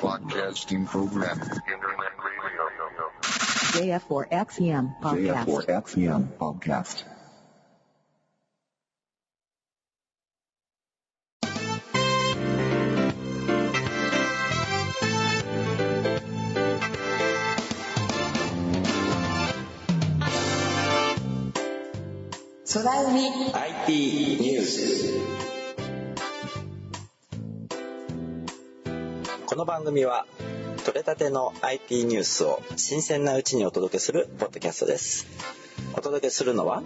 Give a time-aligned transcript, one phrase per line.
[0.00, 1.40] Broadcasting program.
[1.40, 3.98] Internet radio.
[3.98, 5.46] JF4XEM podcast.
[5.46, 7.04] JF4XEM podcast.
[22.76, 25.59] 空海 IT ニュース
[29.51, 30.25] この番組は
[30.85, 35.27] 取れたての IT ニュースを新鮮なうちにお届けするポッドキャストです。
[35.93, 36.81] お届けするのは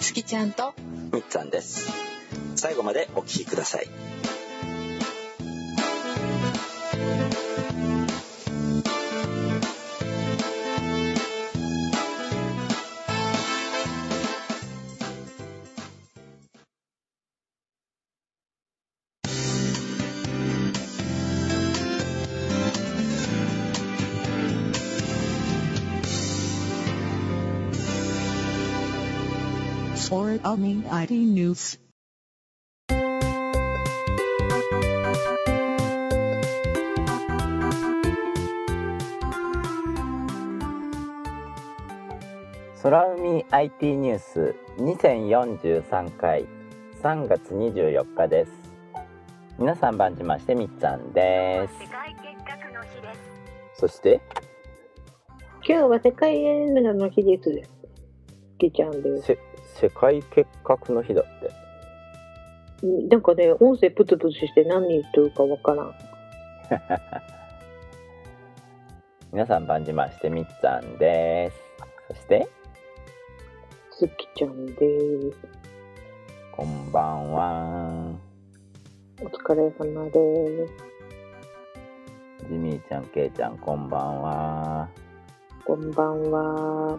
[0.00, 0.74] 月ちゃんと
[1.14, 1.90] みっつぁんです。
[2.56, 3.88] 最後までお聞きください
[30.42, 31.78] 空海 IT News.
[42.82, 46.46] 空海 IT ニュース2043回
[47.02, 48.52] 3月24日です
[49.58, 53.80] 皆さん番じましてみっちゃんです世界結核の日です。
[53.80, 54.22] そして？
[55.68, 57.60] 今日は世界エンナの日です。
[58.58, 59.38] きちゃんです。
[59.76, 61.50] せ世界結核の日だって
[62.82, 65.94] なんかね、音声プツプツして何言ってるかわからん。
[69.32, 71.60] 皆さん番じましてみっちゃんです
[72.08, 72.48] そして？
[73.90, 75.36] すきちゃんです。
[76.52, 78.14] こんばんは
[79.20, 80.72] お疲れ様です。
[82.48, 84.88] ジミーちゃんケイちゃんこんばんは
[85.66, 86.98] こんばんは。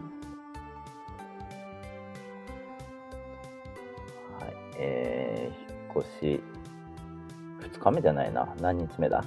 [4.84, 6.44] えー、引っ越し
[7.72, 9.24] 2日目じゃないな何日目だ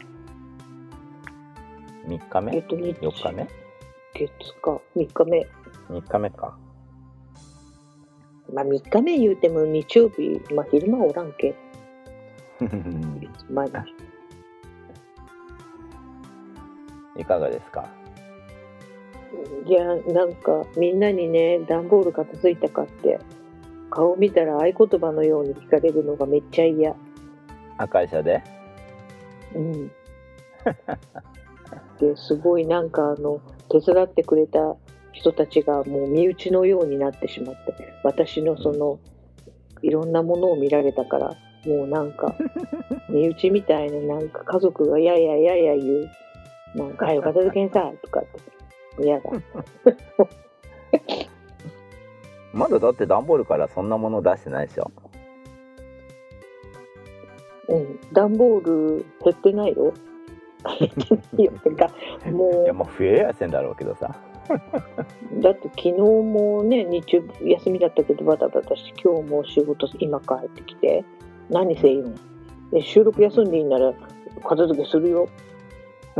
[2.09, 2.56] ？3日目？
[2.56, 3.47] えっと、日4日目？
[4.14, 4.81] 月か。
[4.97, 5.47] 3日目。
[5.91, 6.59] 3日目か
[8.53, 11.54] まあ3日目言うても日曜日、まあ昼間おらんけ。
[13.48, 13.75] 毎日。
[17.16, 17.88] いかがですか？
[19.66, 23.19] いや、なんかみんなにね、段ボール片付いたかって、
[23.94, 26.97] 顔見たら合言葉のように聞かれるのがめっちゃ嫌。
[27.78, 28.43] あ会社で？
[29.55, 29.91] うん。
[32.00, 33.41] ですごいなんかあの
[33.71, 34.75] 手伝ってくれた
[35.12, 37.72] 人たちがもう身内のようになってしまって
[38.03, 38.99] 私のその
[39.82, 42.34] いろんなものを見られたからもうなんか
[43.09, 46.11] 身内みたいななんか家族がやややや言う
[46.75, 49.31] なんか「はいお片付けんさい」とかって嫌だ
[52.54, 54.92] まだだって段ボールからそんなもの出してないでしょ。
[57.69, 57.98] うん。
[58.12, 59.92] 段ボール減ってないよ。
[60.78, 61.53] 減ってないよ。
[61.64, 61.91] てか
[62.31, 62.64] もう。
[62.64, 64.14] いやまあ増えやせんだろうけどさ。
[65.41, 71.03] だって昨日もね日中休みだったけどバタバタして今日も仕事今帰ってきて
[71.48, 72.14] 何せ言うん。
[72.72, 73.94] え収録休んでいいなら
[74.44, 75.28] 片付けするよ。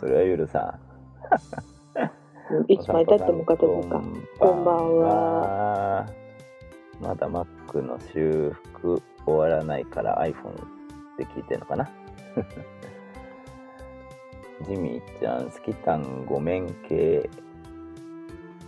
[0.00, 0.78] それは許さ。
[1.70, 1.73] ん
[2.68, 4.02] いつまでたっても片付か。
[4.38, 6.06] こんばんは。
[7.00, 10.54] まだ Mac の修復終わらないから iPhone
[11.16, 11.88] で聞いてんのかな？
[14.66, 16.68] ジミーちゃん、スキタンごめん？
[16.88, 17.28] 系。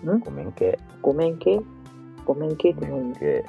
[0.05, 1.61] んごめん系ごめんけ
[2.25, 2.91] ごめんけって何？
[2.93, 3.45] ごめん系。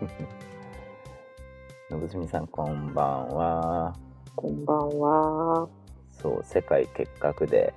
[1.90, 3.92] のぶすみさん、こんばんは。
[4.36, 5.68] こんばんは。
[6.12, 7.74] そう、世界結核で、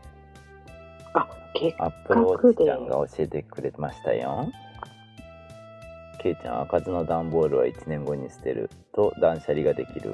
[1.79, 4.51] アップルウォッチちゃんが教えてくれましたよ。
[6.19, 10.13] ケイちゃん、開かずの段ボールは1年後に捨てると断捨離ができる。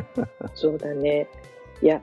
[0.54, 1.28] そうだね
[1.82, 2.00] いや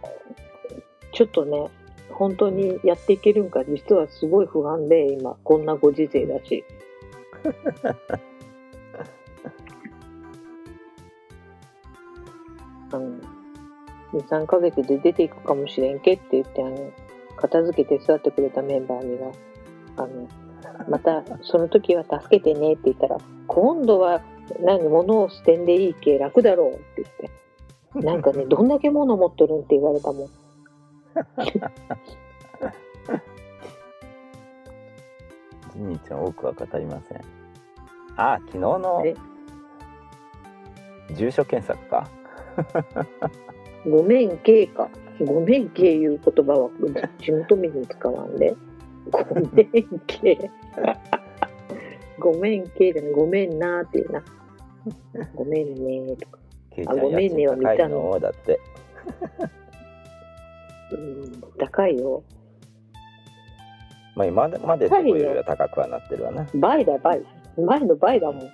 [1.11, 1.69] ちょっとね
[2.09, 6.63] 本当にやっていけるんか実はすごい不安で今こんなご時世だし
[12.93, 13.11] あの
[14.13, 16.91] 23ヶ月で出ていくかもしれんけって言ってあの
[17.41, 19.31] 片付け手伝ってくれたメンバーには
[19.97, 20.27] あの
[20.89, 23.17] またその時は助けてねって言ったら
[23.47, 24.21] 今度は
[24.61, 30.27] 何物を捨てんでいいけ楽だろうって言ってなんかね どんだけ物持っとるんって言われたもん
[35.73, 37.21] ジミーちゃん、多くは語りません。
[38.17, 39.15] あ、昨日のえ？
[41.13, 42.09] 住所検索か。
[43.89, 44.89] ごめんけいか。
[45.25, 46.69] ごめんけいう言葉は
[47.19, 48.55] 地元民に使わんで。
[49.11, 49.23] ご
[49.53, 50.51] めんけ。
[52.19, 54.23] ごめんけでもごめんなっていうな。
[55.35, 56.39] ごめんねとか。
[56.87, 58.19] あごめんねは見たのの？
[58.19, 58.59] だって
[60.91, 62.23] うん、高いよ。
[64.15, 67.21] まあ今までとよりは高くはなってるわな倍だ倍。
[67.57, 68.41] 倍の倍だもん。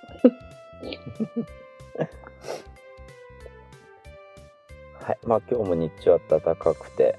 [5.07, 5.19] はい。
[5.25, 7.17] まあ今日も日中暖かくて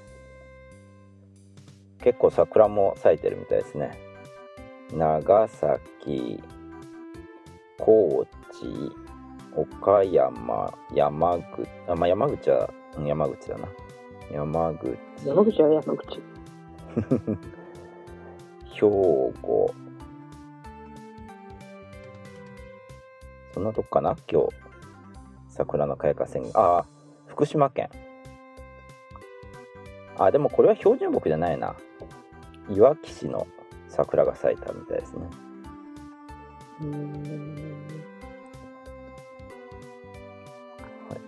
[2.04, 3.98] 結構桜も咲いてるみたいですね。
[4.94, 6.42] 長崎
[7.78, 8.92] 高知
[9.56, 12.68] 岡山山口あ、まあ、山口は
[12.98, 13.68] うん山口だな。
[14.30, 14.98] 山口。
[15.24, 16.20] 山口は山口。
[18.70, 18.80] 兵
[19.40, 19.74] 庫。
[23.54, 24.14] そんなとこかな？
[24.30, 24.48] 今日。
[25.48, 26.52] 桜の開花宣言。
[26.54, 26.97] ああ
[27.38, 27.88] 福島県。
[30.18, 31.76] あでもこれは標準木じゃないな。
[32.68, 33.46] いわき市の
[33.86, 35.28] 桜が咲いたみたいですね。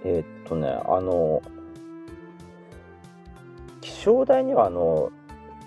[0.04, 1.42] えーっとねあの
[3.80, 5.12] 気象台にはあの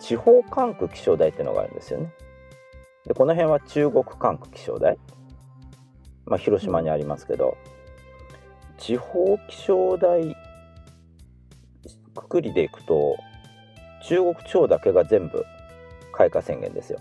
[0.01, 2.12] 地方管区気象台っていうのがあるんですよね。
[3.06, 4.98] でこの辺は中国管区気象台。
[6.25, 7.56] まあ広島にありますけど、
[8.78, 10.32] 地方気象台
[12.33, 13.15] くくりでいくと
[14.07, 15.45] 中国地方だけが全部
[16.13, 17.00] 開花宣言ですよ。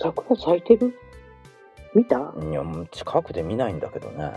[0.00, 0.96] 桜咲いてる？
[1.92, 2.32] 見た？
[2.40, 4.30] いやもう近くで見ないんだけどね。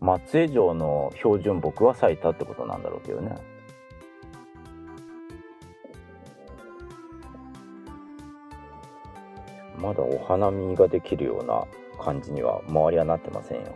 [0.00, 3.36] 松江城の標準木は咲いたってことなんだろうけどね。
[9.78, 11.64] まだお花見ができるような
[12.04, 13.72] 感じには周りはなってませんよ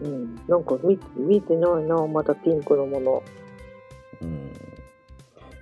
[0.00, 0.36] うん。
[0.46, 3.22] なんか見見てないな、まだピンクのもの。
[4.22, 4.52] うん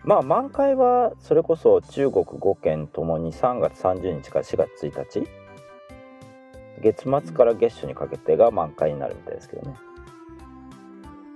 [0.04, 5.28] まあ満開はそれこそ中国5県ともに3月30日から4月1日？
[6.80, 9.76] 月末から月初にかけてが満開になるみたいですけどね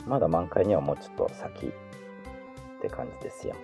[0.06, 1.70] まだ満開にはもうちょっと先っ
[2.80, 3.54] て感じですよ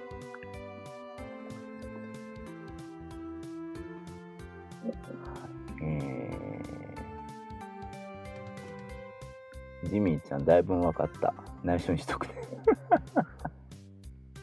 [9.87, 11.35] ジミーちゃんだいぶ分かった
[11.65, 12.35] 内緒にしとくね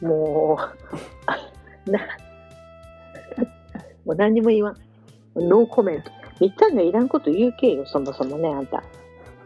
[0.00, 0.58] も
[1.86, 1.98] う、 な、
[4.04, 4.76] もう何にも言わん。
[5.36, 6.10] ノーコメント。
[6.40, 8.82] みっちゃんがいらんこと言うけよ、そもそもね、あんた。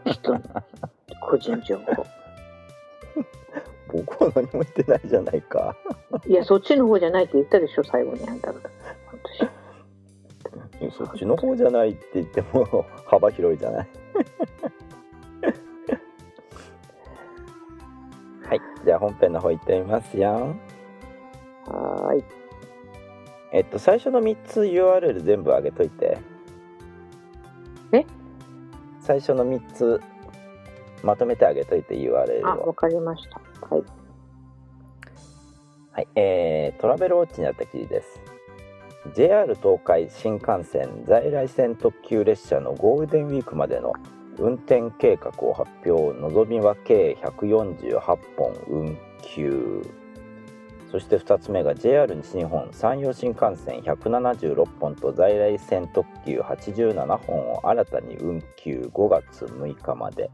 [0.05, 0.41] 人の
[1.21, 2.07] 個人情報。
[3.93, 5.77] 僕は何も言ってないじゃないか
[6.27, 8.61] いや、そっちの方じゃないって言ったでしょ、最後にあんたが。
[10.97, 20.57] そっちの方じゃないって言っても幅広いじゃないゃあ本編の方行ってみますよ
[21.67, 22.25] はーい。
[23.53, 26.19] えっと最初の3つ URL 全部上げといて
[27.93, 28.05] え？
[29.01, 30.01] 最初の3つ
[31.03, 33.41] まとめてあげといて URL あ、わをかりました。
[33.75, 33.85] はい。
[35.93, 38.21] はいえー、トラベルウォッチにあった記事です
[39.17, 43.93] JR 東海新幹線在来線特急列車のゴールデンウィークまでの
[44.39, 48.01] 運転計画を発表のぞみは計148
[48.37, 49.83] 本運休。
[50.91, 60.31] そして2つ目が JR 西日本山陽新幹線176本と在来線特急87本を新たに運休5月6日まで。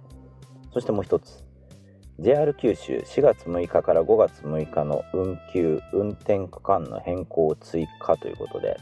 [0.73, 1.44] そしてもう一つ。
[2.20, 8.76] JR 九州4月6日から5月6日の運休運転区間の変更を追加ということで。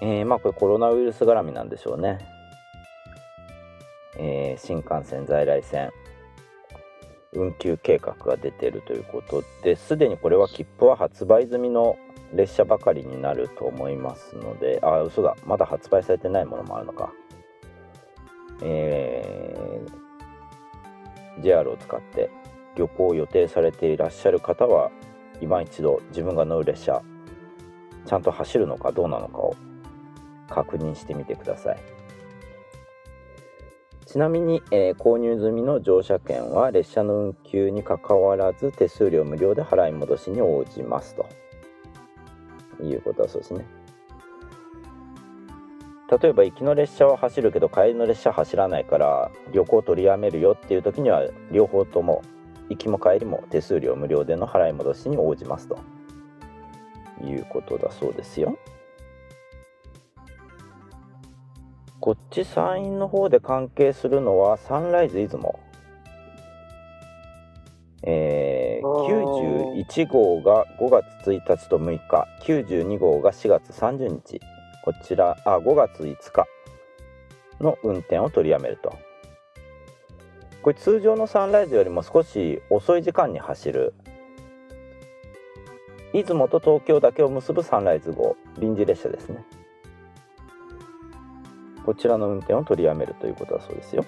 [0.00, 2.37] えー、まあこれコロナウイルス絡みなんでしょうね。
[4.18, 5.90] えー新幹線在来線。
[7.32, 11.98] 運休計画が出てるということですでにこれは切符は発売済みの
[12.32, 15.36] 列車ばかりになると思いますのであ嘘だ。
[15.44, 17.12] まだ発売されてないものもあるのか。
[18.62, 20.08] えー
[21.40, 22.30] JR を使って
[22.74, 24.90] 旅行を予定されていらっしゃる方は
[25.40, 27.00] 今一度自分が乗る列車
[28.06, 29.54] ちゃんと走るのかどうなのかを
[30.48, 31.97] 確認してみてください。
[34.08, 41.26] ちなみに、えー購入済みの乗車券は列車の運休にかかわらず手数料無料で払い戻しに応じますと。
[42.82, 43.66] いうことだそうですね。
[46.10, 52.22] 例えば行きの列車は走るけど帰りの列車は走らないから旅行取りやめるよっていう時には両方とも
[52.70, 55.78] 行きも帰りも手数料無料での払い戻しに応じますと。
[57.22, 58.56] いうことだそうですよ。
[62.08, 65.60] こっち山陰の方で関係するのはサンライズ出雲。
[68.02, 69.84] えー、あー。
[69.84, 74.40] 91号が5月1日と6日92号が4月30日。
[74.86, 76.46] こちらあ5月5日
[77.60, 78.96] の運転を取りやめると。
[80.62, 83.92] これ通常のサンライズよりも少し遅い時間に走る。
[86.14, 89.44] 出雲と東京だけを結ぶサンライズ号臨時列車ですね
[91.88, 94.04] こちらの運転を取りやめるということだそうですよ。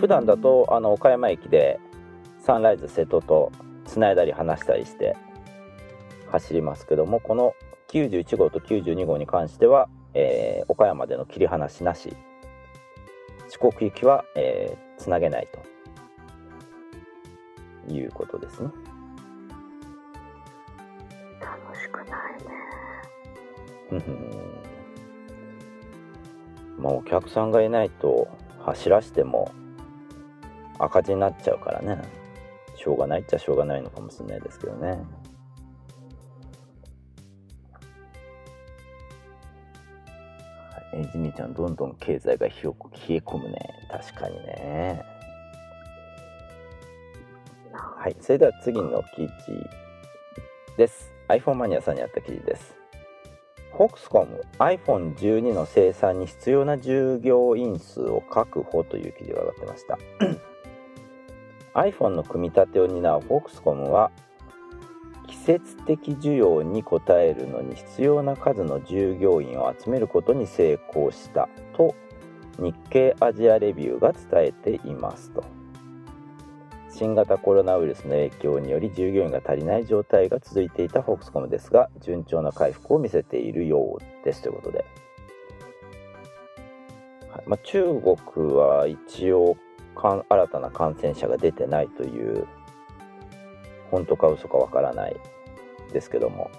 [0.00, 1.78] 普段だとあの岡山駅で
[2.40, 3.52] サンライズ瀬戸と
[3.84, 5.18] つないだり離したりして
[6.30, 7.54] 走りますけどもこの
[7.88, 12.16] 91号と92号に関しては、えー岡山での切り離しなし。
[13.50, 15.48] 四国行きは、えーつなげない
[17.86, 18.70] ということですね。
[21.38, 22.57] 楽しくないね。
[26.78, 28.28] まあお客さんがいないと
[28.64, 29.50] 走らしても
[30.78, 32.02] 赤字になっちゃうからね。
[32.76, 34.98] しょうがないっちゃしょうがないのかもしれないですけどね。
[40.92, 42.70] えージミーちゃんどんどん経済が冷え冷
[43.10, 43.58] え込むね。
[43.90, 45.04] 確かにね。
[47.72, 48.16] はい。
[48.20, 49.32] それでは次の記事
[50.76, 51.12] です。
[51.28, 52.74] iPhone マニアさんにあった記事です。
[53.72, 59.98] フォックスコム iPhone12 の生産に必要な従業員数を確保という記事が上がってました。
[61.74, 64.10] iPhone の組み立てを担うフォックスコムは
[65.28, 71.94] 季節的需要に応えるのに必要な数の従業員を集めることに成功したと
[72.58, 75.44] 日経アジアレビューが伝えていますと
[76.98, 84.42] 新型コロナウイルスの影響により従業員が足りない状態が続いていたフォックスコムですが順調な回復を見せているようです。
[84.42, 84.84] ということで、
[87.30, 87.42] はい。
[87.46, 89.56] まあ、中国は一応
[89.94, 92.48] かん新たな感染者が出てないという
[93.92, 95.16] 本当か嘘かわからない
[95.92, 96.50] ですけども。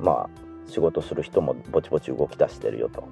[0.00, 3.06] まあ仕事する人もぼちぼち動き出してるよと。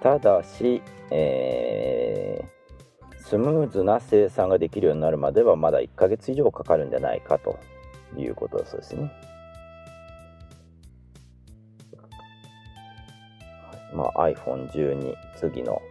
[0.00, 2.59] ただし、えー
[3.20, 7.58] スムーズな生産ができるようになるまではまだ1ヶ月以上かかるんじゃないかと
[8.16, 9.10] いうことだそうですね。
[13.92, 15.82] まあ、iPhone12 次の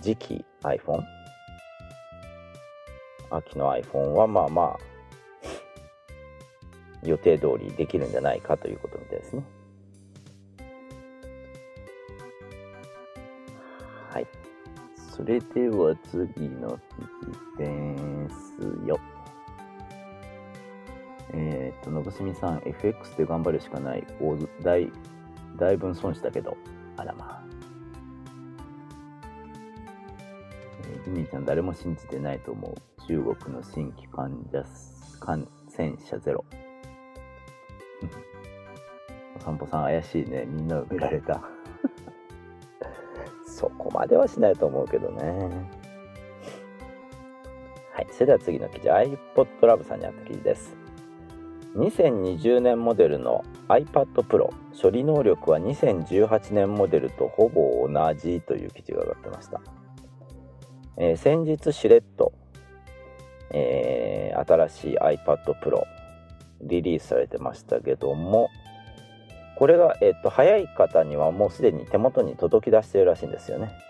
[0.00, 1.02] 次期 iPhone
[3.30, 4.88] 秋の iPhone はまあまあ
[7.02, 9.42] 予定通りできるんじゃないかということみたいですね。
[15.28, 17.02] それでは次の記
[17.58, 17.98] 事で
[18.30, 18.98] すよ。
[21.34, 24.06] えーっと、のぶすみさん、FX で頑張るしかない。
[24.22, 24.90] おだい、
[25.58, 26.56] だいぶ損したけど、
[26.96, 27.44] あらまあ。
[30.84, 33.06] えージミーちゃん、誰も信じてないと思う。
[33.06, 34.64] 中国の新規患者、
[35.20, 36.42] 感染者ゼロ。
[39.36, 40.46] お散歩さん怪しいね。
[40.46, 41.57] みんな埋められた。
[43.98, 45.22] まではしないと思うけどね。
[47.92, 49.18] はい、それでは次の記事、iPod
[49.60, 50.76] Lab さんにあった記事です。
[51.74, 59.60] 2020年モデルの iPad Pro 処理能力は2018年モデルとほぼ同じという記事が上がってました。
[60.96, 62.32] えー先日しれっと、
[63.50, 65.82] えー新しい iPad Pro
[66.62, 68.48] リリースされてましたけども、
[69.56, 73.87] これが、えっと、早い方にはもうすでに手元に届き出しているらしいんですよね。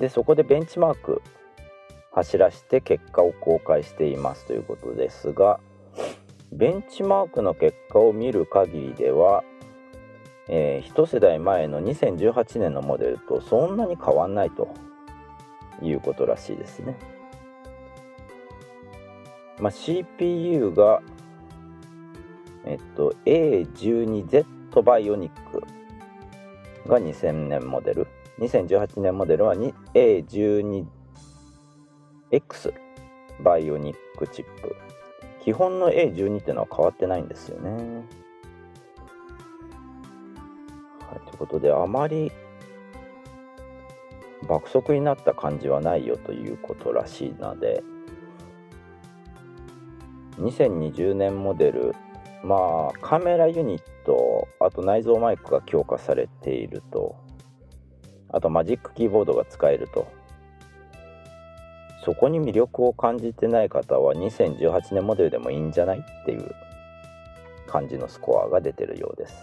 [0.00, 1.22] で、そこでベンチマーク
[2.12, 5.60] 走らして結果を公開していますということですが、
[6.52, 9.44] ベンチマークの結果を見る限りでは、
[10.48, 14.74] えー一世代前の2018年のモデルとそんなに変わんないと
[15.80, 16.98] いうことらしいですね。
[19.60, 21.02] まあ、CPU が
[22.64, 25.60] えっと、A12Z バイオニック
[26.88, 28.06] が2000年モデル
[28.38, 30.86] 2018年モデルは A12X
[33.42, 34.76] バイオニックチップ。
[35.42, 38.04] 基本の A12 っていうのは変わってないんですよね。
[41.10, 42.30] はいということであまり
[44.46, 47.82] 爆速になった感じはないよということらしいので
[50.38, 51.94] 2020年モデル
[52.44, 57.16] まあカメラユニットあと内蔵マイクが強化されていると。
[58.32, 60.06] あとマジックキーボードが使えると。
[62.04, 66.54] そこに魅力を感じてない方は2018年モデルでもいいんじゃないっていう
[67.66, 69.34] 感じのスコアが出てるようです。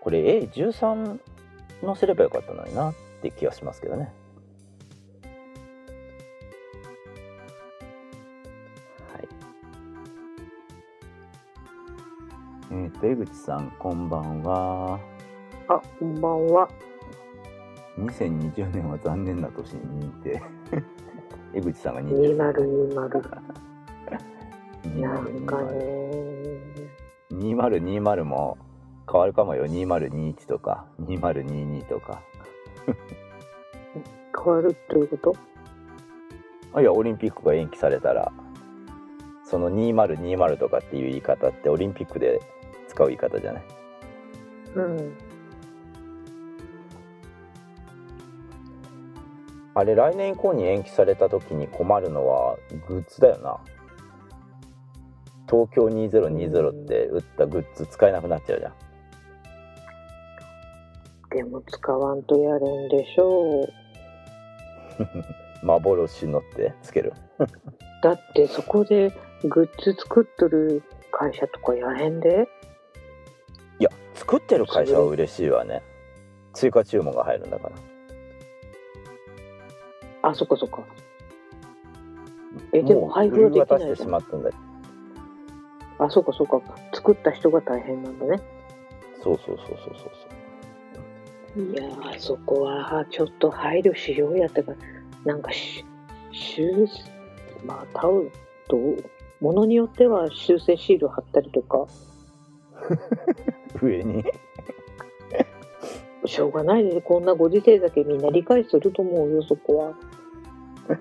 [0.00, 1.18] これ A13
[1.84, 4.12] 載せればよかったのになって気がしますけどね。
[12.72, 15.00] えー、と江口さんこんばんは。
[15.66, 16.68] あ、こんばんは。
[17.98, 20.40] 2020年は残念な年に認定
[21.52, 22.94] 江口さんが認定2020。
[22.94, 23.06] な
[25.20, 26.60] んかね。
[27.32, 28.56] 2020も
[29.10, 29.66] 変わるかもよ。
[29.66, 32.22] 2021とか2022とか。
[34.44, 35.34] 変わるっていうこと？
[36.72, 38.30] あいやオリンピックが延期されたら
[39.42, 42.40] その2020とかっていう言い方ってオリンピックで
[42.90, 43.62] 使う言い方じゃない
[44.74, 45.16] うん。
[49.74, 52.56] あれ来年以降に延期された時に困るのは
[52.88, 53.58] グッズだよな
[55.48, 58.72] 東京2020って打ったグッズ使えなくなっちゃうじゃん
[61.30, 63.68] でも使わんとやれんでしょう。
[65.62, 67.12] 幻のってつける
[68.02, 69.12] だってそこで
[69.44, 70.82] グッズ作っとる
[71.12, 72.48] 会社とかやれんで。
[74.30, 75.82] 作ってる会社は嬉しいわね
[76.52, 77.74] 追加注文が入るんだから
[80.22, 80.82] あ、そっかそっか。
[82.72, 83.96] え、でも配布はできないじゃん。
[83.96, 84.50] しまったんだ
[85.98, 86.60] あ、そっかそっか。
[86.92, 88.42] 作った人が大変なんだね。
[89.22, 89.96] そうそうそうそう
[91.54, 94.72] そういやー、そこはちょっと配慮しようやってか、
[95.24, 95.84] なんかし、
[96.32, 96.86] 修
[97.64, 98.30] まあ、タオル
[98.68, 98.76] と、
[99.40, 102.09] ものによっては修正シール貼ったりとか、そう
[103.82, 104.24] 上に
[106.26, 107.00] しょうがないです。
[107.00, 109.94] こんなご時世だけみんな理解すると思うよ、そこは。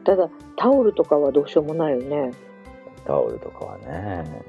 [0.03, 2.31] ただ、タオルとかはどうしようもないよね。
[3.05, 4.43] タオルとかはね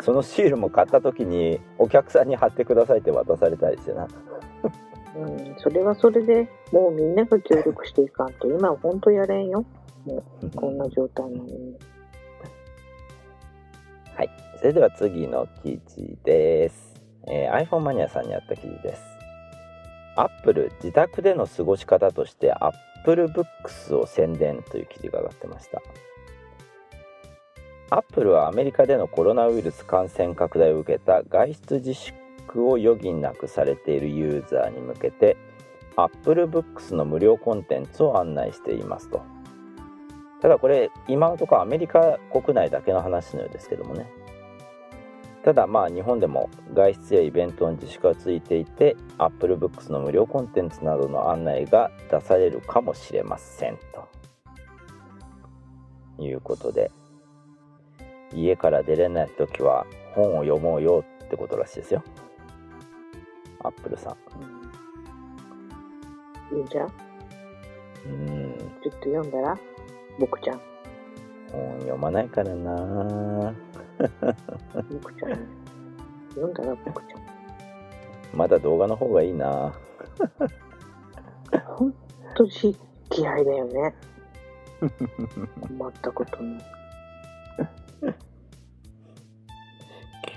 [0.00, 4.08] そのシールも買った時にお客さんに貼ってくださいって渡されたりしてな
[5.16, 9.64] うん、それはそれでもうみんなが協力していかんと、今は本当やれんよ。
[10.06, 11.50] もう、こんな状態なのに。
[14.14, 16.94] はいそれでは次の記事です、
[17.26, 19.02] えー iPhone マニアさんにあった記事です。
[20.16, 25.80] アップル自宅での過ごし方として Apple Books を宣伝という記事が上がってました。
[27.88, 35.38] アップルはアメリカでのコロナウイルス感染拡大を受けた外出自粛を余儀なくされているユーザーに向けて
[35.96, 39.22] Apple Books の無料コンテンツを案内していますと。
[40.42, 44.19] ただこれ今のところアメリカ国内だけの話のようですけどもね。
[45.42, 54.08] ただまあ日本でも外出やイベントの自粛が続いていて Apple Books の無料コンテンツなどの案内が出されるかもしれませんと。
[56.22, 56.90] いうことで
[58.34, 62.04] 家から出れない時は本を読もうよってことらしいですよ。
[63.62, 64.14] アップルさ
[66.52, 66.56] ん。
[66.58, 66.90] いいじゃん？
[68.06, 68.54] うん。
[68.82, 69.58] ちょっと読んだら、
[70.18, 70.60] 僕ちゃん。
[71.52, 73.54] 本読まないからな
[74.90, 75.38] 僕ちゃん。
[76.30, 77.20] 読んだら僕ちゃん。
[78.36, 79.72] まだ動画の方がいいな
[81.76, 81.92] 本
[82.36, 82.50] 当に
[83.16, 83.94] 嫌いだよね。
[85.60, 86.58] 困ったことに。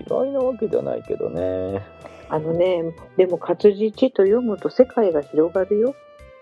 [0.08, 1.82] 嫌いなわけじゃないけどね
[2.30, 5.96] あのね、でも活字地と読むと世界が広がるよ。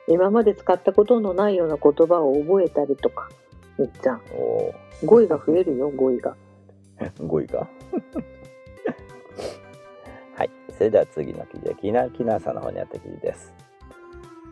[0.07, 3.29] 今まで使ったことのないような言葉を覚えたりとか、
[3.77, 4.21] みっちゃん。
[4.33, 4.73] お
[5.05, 6.35] 語彙が増えるよ、語彙が。
[7.09, 7.69] 5位か
[10.35, 10.49] はい。
[10.69, 13.53] それでは次の記事はキナキナーさんの方にあった記事です。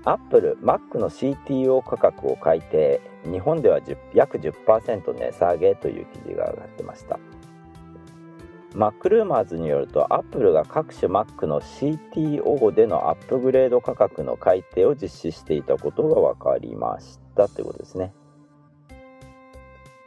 [0.05, 3.01] アップル Mac の CTO 価格を改定。
[3.25, 7.19] 日本では10約10%値下げという記事が上がってました。
[8.75, 17.49] マックルーマーズによるとアップルが各種 Mac の CTO でのアップグレード価格の改定を実施していたことが分かりました。
[17.49, 18.13] ということですね。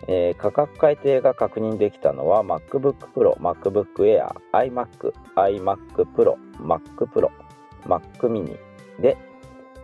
[0.08, 7.30] えー価格改定が確認できたのは MacBook Pro、MacBook Air、iMac、iMac Pro、Mac Pro、
[7.86, 8.58] Mac mini
[9.00, 9.16] で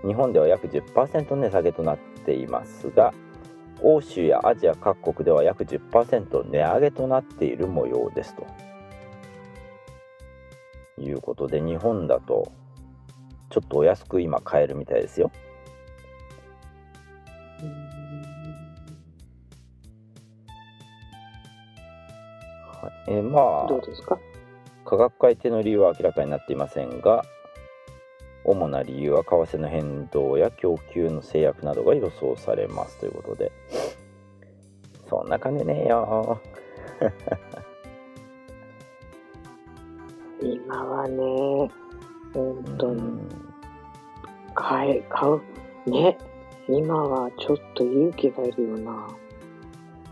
[0.05, 3.13] 日本では約10%値下げとなっていますが
[3.83, 8.47] 欧州やアジア各国では約10%値上げとなっている模様ですと。
[11.01, 12.53] いうことで日本だと
[13.51, 15.31] ちょっとお安く今買えるみたいですよ。
[22.89, 24.19] はいえーまあどうですか？
[24.85, 27.25] 価格改定の理由は明らかになっていませんが
[28.45, 33.53] 主な理由は為替の変動や供給の制約などが予想されますということで
[35.11, 36.41] そんな金ねえよ
[40.41, 41.17] 今はね、
[42.33, 43.29] 本当にうん
[44.55, 45.41] 買え、買う。
[45.91, 46.17] ね。
[46.69, 49.09] 今はちょっと勇気がいるよな。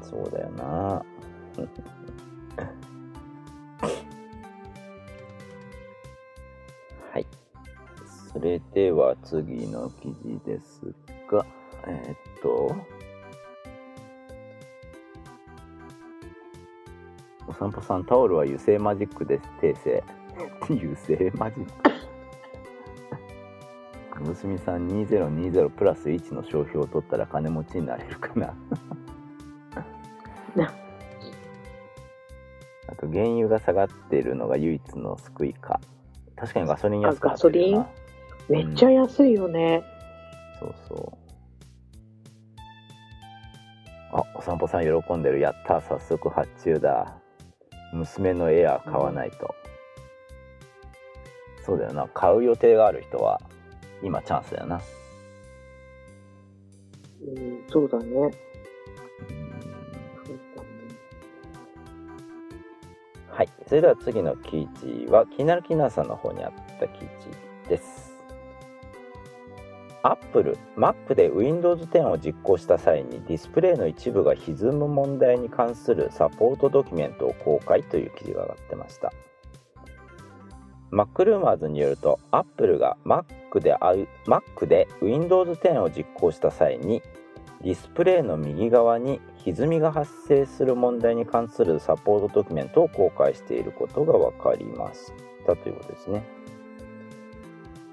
[0.02, 1.04] そうだよな
[8.36, 10.92] それでは次の記事です
[11.30, 11.46] が
[11.86, 12.76] えーっと
[17.48, 20.04] お散歩さんタオルは油性マジックです訂正。
[20.68, 21.90] 油性マジック。
[24.20, 28.52] 娘さん2020プラス1の商標を取ったら金持ちになれるかな。
[32.88, 35.80] あと原油が下がっているのが唯一の救いか。
[36.36, 37.84] 確かにガソリン安くなってるよな。
[37.84, 38.05] あ
[38.48, 39.82] めっちゃ安いよね。
[40.60, 41.26] そうそう。
[44.12, 45.40] あお散歩さん喜んでる。
[45.40, 47.16] やった早速発注だ。
[47.92, 49.54] 娘のエアー買わないと、
[51.64, 52.08] そうだよな。
[52.08, 53.40] 買う予定がある人は
[54.02, 54.80] 今チャンスだよな。
[57.22, 58.04] うん、そうだね。
[58.04, 58.30] うん。
[60.26, 60.68] そうだね
[63.28, 63.48] はい。
[63.66, 68.05] それでは次の記事は気になるキーナーさんの方にあった記事です
[70.06, 79.12] アップル Mac で Windows 10を実行した際にディスプレイの一部が歪む問題に関するサポートドキュメントを公開という記事が上がってました
[80.92, 83.94] MacRumors によると Apple が Mac であ
[84.28, 87.02] Mac で Windows 10を実行した際に
[87.64, 95.10] ディスプレイの右側に歪みが発生する問題に関するサポートドキュメントを公開していることが分かりまし
[95.44, 96.22] たということですね。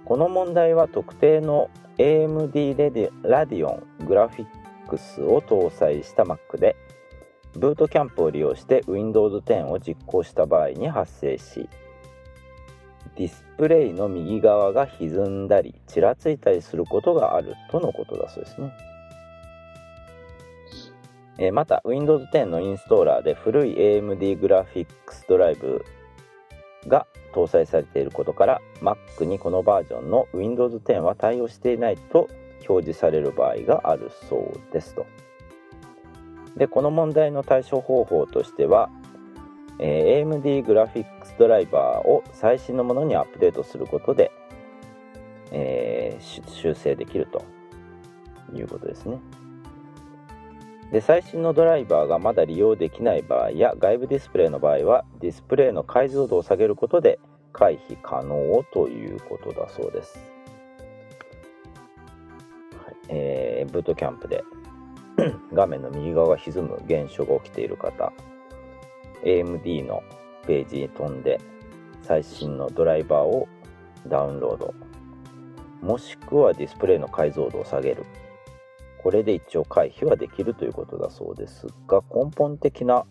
[0.05, 6.75] この問題は特定の AMD レディラディオングラフィックスを搭載した Mac で
[7.53, 11.69] ブートキャンプを利用して Windows 10を実行した場合に発生し
[13.15, 18.73] ディスプレイの右側が歪んだりちらついたりすることがあるとのことだそうですね。
[21.37, 25.83] えまた Windows 10のインストーラーで古い AMD グラフィックスドライブ
[26.87, 32.29] が搭載されていることから Mac にこのバージョンの Windows 10は対応していないと
[32.67, 35.05] 表示される場合があるそうですと。
[36.55, 38.89] でこの問題の対処方法としては、
[39.79, 44.31] えー AMD グラフィックスドライバーを最新のものにアップデートすることで、
[45.51, 47.43] えー修正できると
[48.55, 49.19] いうことですね。
[50.93, 57.19] で最新のドライバーがまだ利用できない場合や外部ディスプレイの場合はディスプレイの解像度を下げることで
[57.51, 60.19] 回避可能ということだそうです、
[62.85, 62.95] はい。
[63.09, 64.43] えーブートキャンプで
[65.51, 68.13] 画面の右側が歪む現象が起きている方。
[69.23, 70.03] AMD の
[70.45, 71.39] ページに飛んで
[72.03, 73.47] 最新のドライバーを
[74.07, 74.73] ダウンロード。
[75.81, 78.05] もしくはディスプレイの解像度を下げる。
[79.03, 83.05] これで一応回避はできるということだそうですが根本的な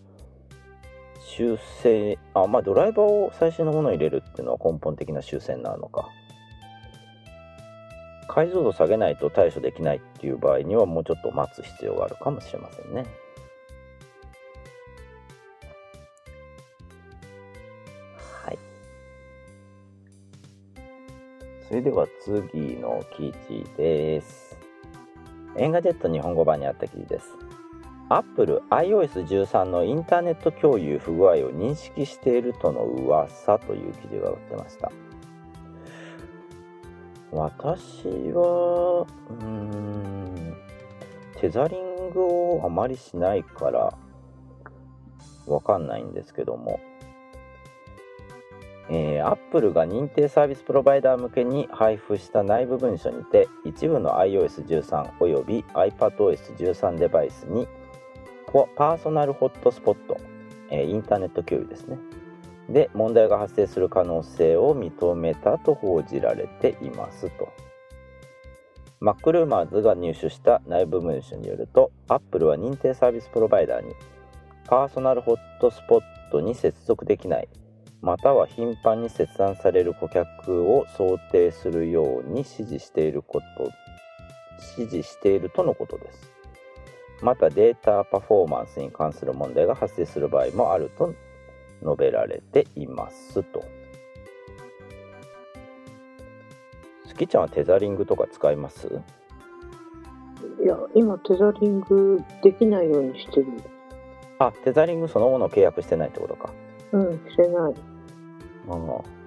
[1.25, 6.09] 修正あまあドライバーを最新のものを入れるっていうのは根本的な修正なのか。
[8.27, 13.05] 解像度下げないと対処できないっていう場合にはもうちょっと待つ必要があるかもしれませんね。
[18.43, 18.57] はい。
[21.67, 24.52] それでは次の記事です。
[25.55, 27.37] Engadget 日本語版にあった記事です。
[28.09, 34.91] Apple iOS13 のインターネット共有不具合を認識しているとの噂という記事が載ってました。
[37.31, 40.55] 私は、うん、
[41.39, 43.97] テザリングをあまりしないから
[45.47, 46.79] わかんないんですけども、
[48.89, 57.67] えー、Apple が認定サービスプロバイダー向けに配布した内部文書にて一部の iOS13 および iPadOS13 デバイスに
[58.75, 60.17] パーソナルホットスポット、
[60.69, 61.97] えーインターネット共有ですね。
[62.69, 67.51] で問題が発生する可能性を認めたと報じられていますと。
[69.01, 73.93] MacRumors が入手した内部文書によると Apple は認定サービスプロバイダーに
[74.65, 77.49] パーソナルホットスポットに接続できない
[78.03, 83.71] または頻繁に切断される顧客を想定するように指示していること
[84.77, 86.31] 指示しているとのことです
[87.21, 91.15] またデータパフォーマンスに関する問題が発生する場合もあると
[91.81, 93.63] 述べられていますと
[97.07, 98.87] スキちゃんはテザリングとか使います？
[100.61, 103.45] いや、今テザリングできないようにしてる。
[104.39, 106.51] あテザリングそのものを契約してないってことか
[106.91, 107.73] うん、してない。
[108.69, 109.23] ああ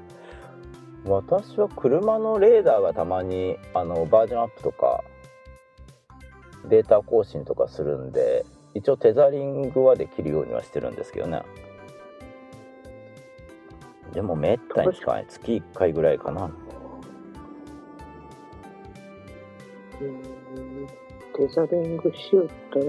[1.09, 5.05] 私は車のレーダーがたまにあのバージョンアップとか
[6.69, 8.45] データ更新とかするんで
[8.75, 11.43] 一応テザリングはできるようにはしてるんですけどね。
[14.13, 15.27] でもめったに使わない。
[15.29, 16.51] 月1回ぐらいかな。
[20.01, 20.27] うん。
[21.35, 22.87] テザリングしよったら、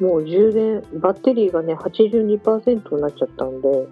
[0.00, 3.88] もう充電、バッテリーがね、82%になっちゃったんで、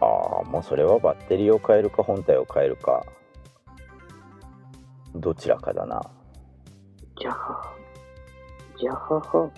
[0.00, 3.04] ああもうそれはバッテリーを変えるか本体を変えるか。
[5.14, 6.00] どちらかだな。
[7.20, 7.74] じゃあ、
[8.78, 9.50] じゃあはは、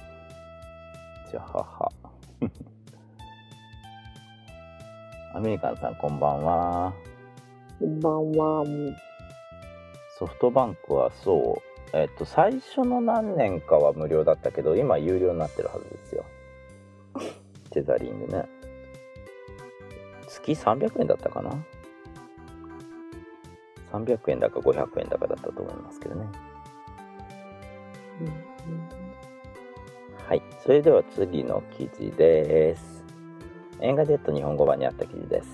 [1.31, 1.93] じゃはは
[5.35, 6.93] アメリカンさんこんばんは。
[7.79, 8.65] こんばんは。
[10.19, 11.97] ソフトバンクはそう。
[11.97, 16.25] えっと最初の何年かは無料だったけど今有料になってるはずですよ。
[17.71, 18.45] テザリングね
[20.43, 21.53] 月300円だったかな
[23.93, 26.27] ？300円だか500円だかだったと思いますけどね。
[30.27, 30.43] はい。
[30.63, 33.05] それでは次の記事です。
[33.81, 35.49] Engadget 日本語版にあった記事です。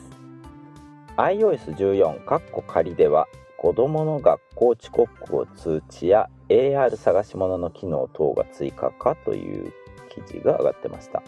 [1.16, 9.72] iOS14 カッコ仮では子どもの学校遅刻を通知や AR 探し物の機能等が追加かという
[10.10, 11.24] 記事が上がってました、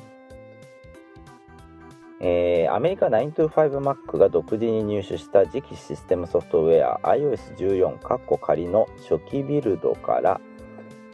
[2.21, 10.41] えーアメリカ 925Mac が独自に入手した次期システムソフトウェア iOS14 カッコ仮の初期ビルドから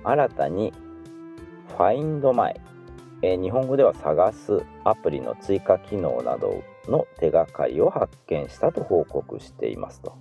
[0.02, 0.72] 新たに
[1.78, 2.60] Find My、
[3.22, 10.16] えー日本語では探すアプリの追加機能などの手がかりを発見したと報告していますと。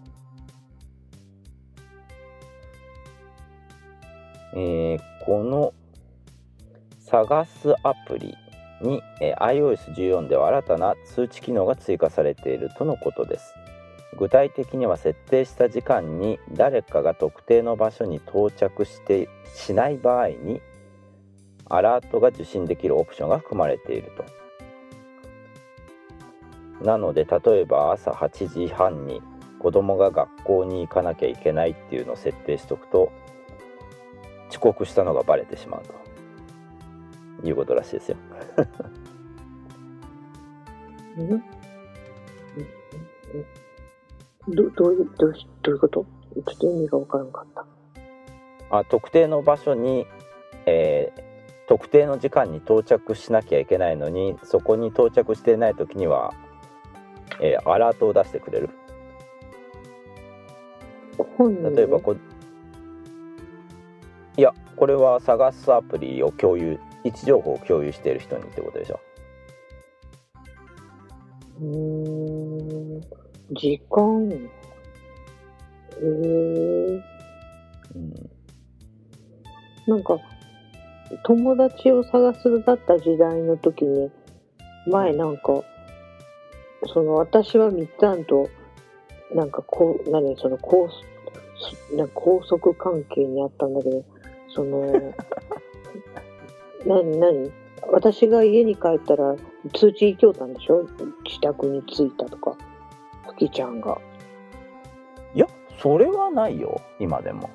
[4.53, 5.73] えーこの
[6.99, 8.35] 探すアプリ
[8.81, 13.53] に、え iOS14 では新たな通知機能が追加されているとのことです。
[14.17, 20.61] 具体的には設定した時間に誰かが特定の場所に到着してしない場合に
[21.67, 24.25] アラートが受信できるオプションが含まれていると。
[26.83, 29.21] なので例えば朝8時半に
[29.59, 33.11] 子供が学校に行かなきゃいけないっていうのを設定しておくと
[34.49, 36.04] 遅刻したのがバレてしまうと
[37.43, 38.17] いうことらしいですよ。
[41.17, 41.43] うん。
[44.55, 46.05] どどういうどうしどういうこと？
[46.35, 47.65] ちょっと意味が分からんかった。
[48.77, 50.05] あ特定の場所に、
[50.65, 51.25] えー
[51.67, 56.31] 特定の時間に到着しなきゃいけないのにそこに到着していない時には、
[57.41, 58.69] えーアラートを出してくれる。
[61.75, 62.15] 例えばこ
[64.37, 68.99] いやこれは探すアプリを共有位置情報を共有している人にってことでしょ？
[71.61, 73.01] うーん。
[73.51, 74.29] 時間。
[74.31, 74.37] へ
[76.01, 76.05] え
[77.95, 78.13] うん
[79.87, 80.17] なんか
[81.23, 84.09] 友達を探すだった時代の時に
[84.87, 85.61] 前なんか
[86.87, 88.49] その私はみっつぁんと
[89.33, 90.89] なんかこう何その高
[91.95, 94.03] な高速関係にあったんだけど
[94.49, 94.81] その
[96.85, 97.51] 何何？
[97.91, 99.35] 私が家に帰ったら
[99.73, 100.87] 通知行きょうたんでしょ？
[101.25, 102.55] 自宅に着いたとか。
[103.27, 103.99] ふきちゃんが。
[105.33, 105.47] いや
[105.79, 106.81] それはないよ。
[106.99, 107.49] 今でも。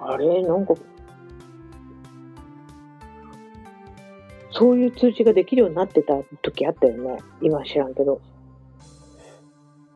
[0.00, 0.42] あれ？
[0.42, 0.74] なんか
[4.50, 7.18] そういう通知ができるようになってた時あったよね。
[7.40, 8.20] 今知らんけど。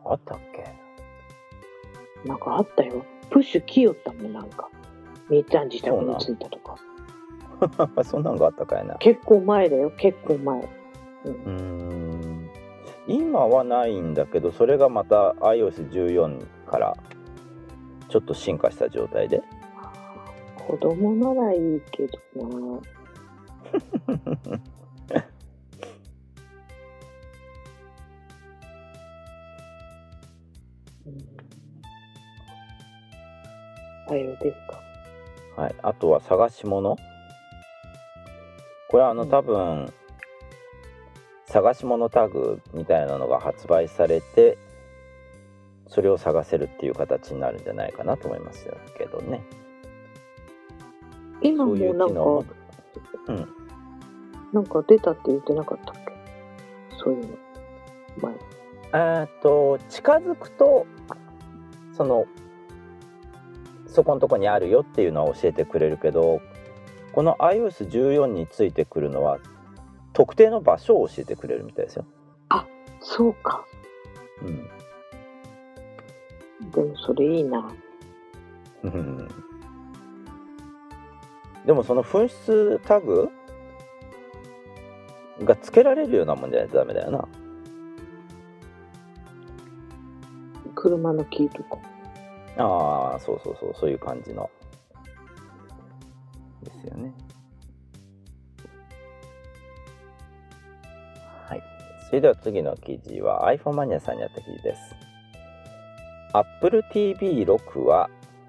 [0.05, 2.29] あったっけ？
[2.29, 3.05] なんかあったよ。
[3.31, 4.69] プッシュ来よったもんなんか。
[5.29, 6.77] みっちゃん自宅に着いたとか
[8.05, 8.95] そんなんがあったかいな。
[8.97, 9.91] 結構前だよ。
[9.97, 10.61] 結構前。
[11.25, 12.51] うーん。
[13.07, 16.97] 今はないんだけどそれがまた iOS14 から
[18.09, 19.43] ちょっと進化した状態で。
[20.67, 22.81] 子供ならいいけどな。
[31.07, 31.19] うん。
[34.09, 34.57] あようです
[35.57, 35.61] か？
[35.63, 36.97] はい、あとは探し物
[38.93, 39.93] これはあのうん多分
[41.47, 44.57] 探し物タグみたいなのが発売されて
[45.89, 49.43] それを探せるっていう形になるんじゃないかなと思いますけどね
[51.43, 52.15] 今もなんか
[53.29, 53.49] うん
[54.53, 56.13] なんか出たって言ってなかったっけ？
[57.03, 57.29] そういうの。
[58.21, 58.35] 前。
[58.93, 60.87] えーっと近づくと
[61.97, 62.27] その
[63.87, 66.43] そこのとこにあるよっていうのは教えてくれるけど
[67.13, 69.39] この iOS14 についてくるのは
[70.13, 72.05] 特定の場所を教えてくれるみたいですよ。
[73.03, 73.65] そうか。
[74.43, 74.69] うん
[76.71, 77.71] でもそれいいな。
[78.85, 79.29] うん
[81.67, 83.29] でもその紛失タグ
[85.45, 87.29] がつけられるようなもんじゃないとダメだよな。
[90.75, 91.79] 車のキーとか。
[92.59, 94.51] ああそうそうそうそういう感じの
[96.65, 97.13] ですよね。
[101.49, 101.63] はい。
[102.07, 104.81] それでは次の記事は iPhone マニアさんにあった記事です。
[106.33, 108.09] Apple TV6 は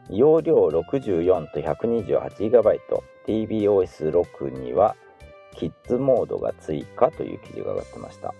[0.09, 2.79] 容量64と 128GB
[3.25, 4.95] tvOS6 には
[5.55, 8.33] キッズモードが追加という記事が上がってました。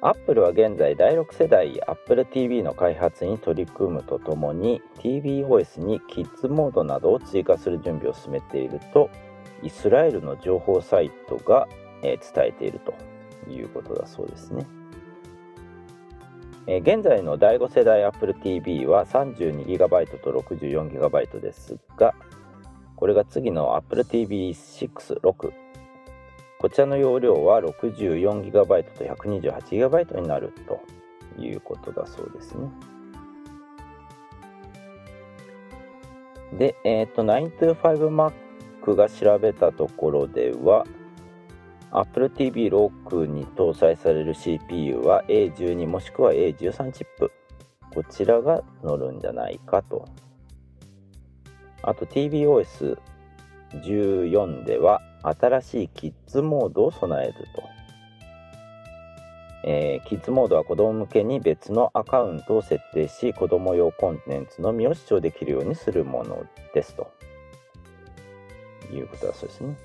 [0.00, 9.10] アップルは現在第6世代 Apple TV の開発に取り組むとともに tvOS にキッズモードなどを追加する準備を進めていると
[9.64, 11.66] イスラエルの情報サイトが、
[12.02, 14.64] えー伝えているということだそうですね。
[16.68, 22.14] えー現在の第5世代 Apple TV は 32GB と 64GB ですが
[22.94, 25.67] これが次の Apple TV6 6
[26.58, 28.64] こちらの容量は 64GB と
[29.04, 30.82] 128GB になると
[31.40, 32.68] いうことだそうですね。
[36.58, 38.32] で、えっ、と、925Mac
[38.96, 40.84] が調べたところでは、
[41.90, 47.30] Apple TV 6に搭載される CPU は A12 もしくは A13 チップ。
[47.94, 50.04] こちらが乗るんじゃないかと。
[51.82, 57.62] あと tvOS14 では新しいキッズモードを備えると。
[59.64, 67.10] えーキッズモードは子供向けに別のアカウントを設定し子供用コンテンツのみを視聴できるようにするものですと。
[68.92, 69.76] いうことだそうですね。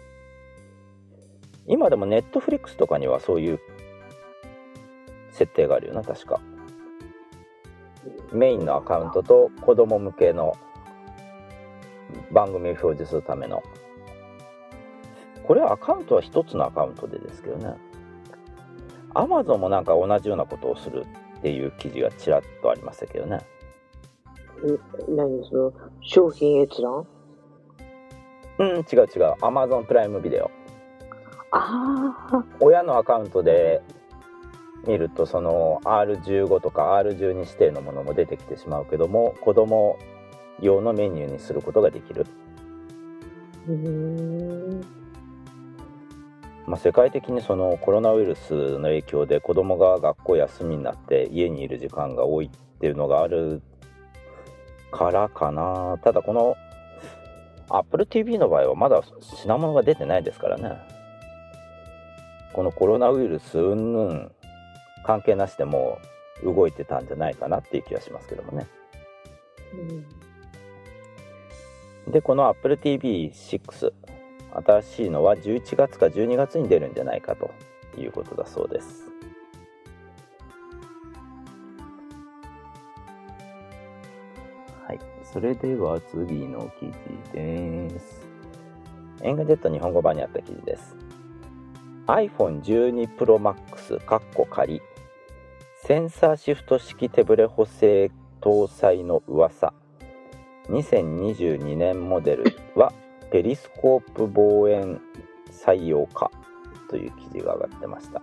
[1.67, 3.59] 今でもネットフリックスとかにはそういう
[5.31, 6.39] 設定があるよな確か。
[8.31, 10.57] メインのアカウントと子供向けの
[12.31, 13.63] 番組を表示するための
[15.45, 17.75] これはアカウントは一つのアカウントでですけどね。
[19.13, 21.05] Amazon もなんか同じようなことをする
[21.39, 23.37] っていう記事がちらっとありましたけどね。
[25.07, 27.05] ん何その商品閲覧？
[28.59, 28.85] うん違う違う。
[29.41, 30.49] Amazon プライムビデオ。
[31.51, 33.83] ああ、親のアカウントで
[34.87, 39.99] 見るとその R15 とか R12 指定のものも出てきてしまうけども子供
[40.59, 42.25] 用のメニューにすることができる、
[43.67, 45.02] うーん。
[46.65, 52.49] まあ、世界的にそのコロナウイルスの影響で子供が学校休みになって家にいる時間が多いっ
[52.79, 53.61] ていうのがある
[54.91, 55.97] からかな。
[56.03, 56.55] ただこの
[57.69, 60.77] Apple TV の場合はまだ品物が出てないですからね。
[62.53, 64.31] このコロナウイルス云々
[65.05, 65.97] 関係なしでも
[66.43, 68.67] う動いてたんじゃないかなっていう気がしますけどもね。
[72.07, 73.91] でこの Apple TV6
[74.65, 77.51] 新しいのは11月か12月に出るんじゃないかと
[77.97, 79.05] いうことだそうです。
[84.85, 84.99] はい。
[85.23, 86.93] それでは次の記事
[87.33, 88.21] です。
[89.21, 90.95] Engadget 日本語版にあった記事です。
[92.07, 94.81] iPhone12 Pro Max カッコ仮。
[95.85, 98.11] センサーシフト式手ブレ補正
[98.41, 99.73] 搭載の噂。
[100.69, 102.62] 2022年モデル。
[103.33, 105.01] ペリスコープ望遠
[105.51, 106.29] 採用か
[106.87, 108.21] という記事が上がってました。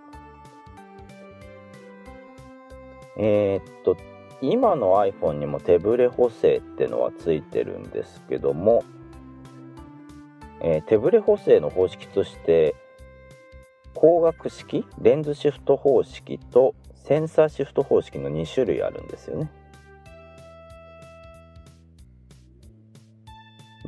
[3.19, 3.97] えーっと
[4.41, 8.85] 今の iPhone にも手ブレ補正ってのはついてるんですけども、
[10.61, 12.77] えー手ブレ補正の方式として
[13.95, 19.51] 光学式レンズシフト方式とセンサーシフト方式の2種類あるんですよね。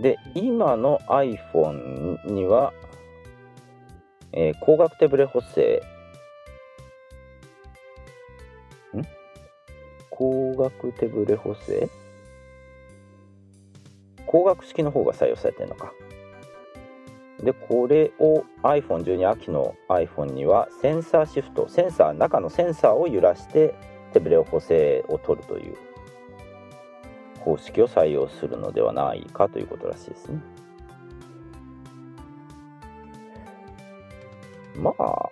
[0.03, 2.75] で今の iPhone には、
[4.33, 5.81] えー光学手ブレ補正。
[8.97, 9.03] ん？
[10.11, 11.89] 光学手ブレ補正？
[14.27, 15.93] 光学式の方が採用されてるのか。
[17.41, 23.75] でこれを iPhone12 秋の iPhone にはセンサーシフトセンサー中のセンサーを揺らして
[24.13, 25.92] 手ブレ補正を取るという。
[27.45, 30.41] 方式を採用するのではないかということらしいですね
[34.77, 35.29] まあ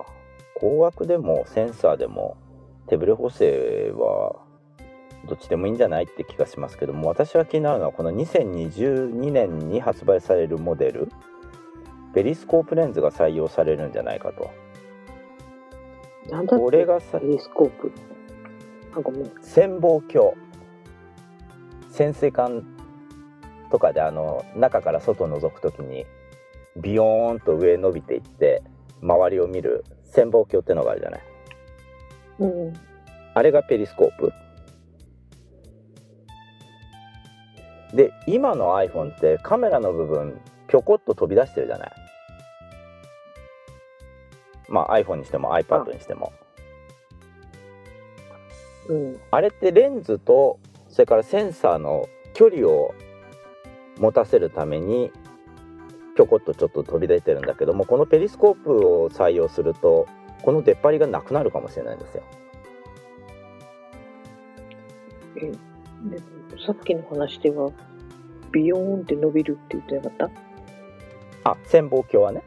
[0.56, 2.36] 光学でもセンサーでも
[2.86, 4.36] 手ブレ補正は
[5.28, 11.10] どっちでもいいんじゃないって気がしますけども私は気になるのはこの2022年に発売されるモデル
[12.14, 14.50] ペリスコープレンズが採用されるんじゃないかと
[16.46, 17.92] これがさペリスコープ？
[18.96, 19.30] あ、ごめん。
[19.40, 20.32] 潜望鏡
[21.90, 22.64] 潜水艦
[23.70, 26.06] とかであの中から外を覗くときに
[26.76, 28.62] ビヨーンと上へ伸びていって
[29.02, 31.20] 周りを見る潜望鏡ってのがあるじゃない
[32.40, 32.72] うん。
[33.34, 34.32] あれがペリスコープ
[37.94, 41.92] で今の iPhone ってカメラの部分ぴょこっと飛び出してるじゃない
[44.68, 46.32] まあ iPhone にしても iPad にしても
[48.88, 49.20] うん。
[49.30, 50.58] あれってレンズと
[50.90, 52.94] それからセンサーの距離を
[53.98, 55.10] 持たせるために
[56.16, 60.06] ぴょこっとちょっと飛び出てるんだけどもこのペリスコープを採用すると
[60.42, 62.22] この出っ張りがなくなるかもしれないんですよ。
[65.34, 66.18] で
[66.66, 67.70] さっきの話では、
[68.52, 70.30] ビヨーンって伸びるって言ってなかっ
[71.44, 72.42] あ潜望鏡はね。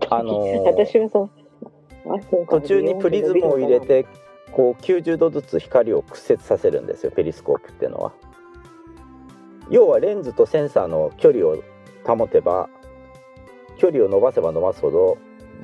[0.00, 1.28] た あのー私はさ、
[2.04, 4.06] iPhone から途中にプリズムを入れて
[4.52, 8.12] こう90度ずつ光を屈折させるんですよペリスコープっていうのは。
[9.70, 11.62] 要はレンズとセンサーの距離を
[12.04, 12.68] 保てば
[13.78, 15.16] 距離を伸ばせば伸ばすほど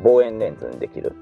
[0.03, 1.14] 望遠レンズにできる。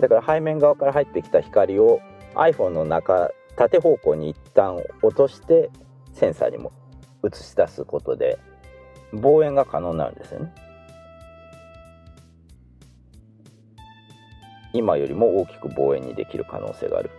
[0.00, 2.00] だから背面側から入ってきた光を
[2.34, 5.70] iPhone の中縦方向に一旦落として
[6.12, 6.72] センサーにも
[7.24, 8.38] 映し出すことで
[9.12, 10.52] 望遠が可能になるんですよね。
[14.78, 17.10] 今よりも大きく望遠にできる可能性がある。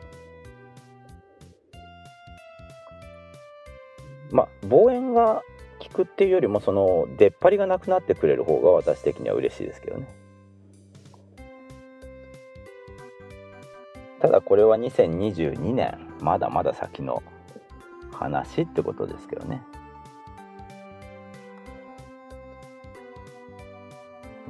[4.31, 5.41] まあ望遠が
[5.79, 10.07] 効くっていうよりもその出っ張りがなくなってくれる方が私的には嬉しいですけどね。
[14.21, 17.21] ただこれは2022年まだまだ先の
[18.13, 19.61] 話ってことですけどね。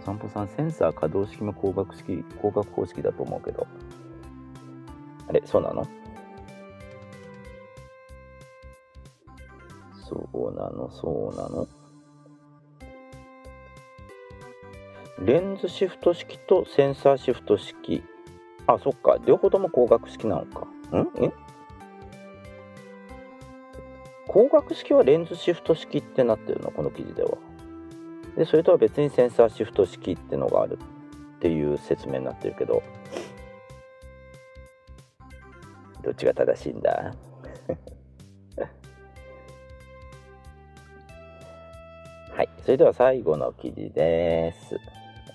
[0.09, 3.67] 散歩さんセンサー可動式も光学式光学方式だと思うけど。
[5.27, 5.43] あれ？
[5.45, 5.85] そうなの？
[9.93, 10.89] そうなの？
[10.89, 11.67] そうなの？
[15.23, 18.03] レンズシフト式とセンサーシフト式。
[18.65, 19.19] あそっか。
[19.27, 20.67] 両方とも光学式なのか。
[20.91, 21.07] うん？
[21.23, 21.31] え？
[24.25, 26.71] 光学式はレンズシフト式ってなってるの？
[26.71, 27.37] この記事では。
[28.39, 30.79] でそれとは別にセンサーシフト式ってのがある
[31.37, 32.81] っていう説明になってるけど。
[36.01, 37.13] どっちが正しいんだ？
[42.31, 44.77] はいそれでは最後の記事です。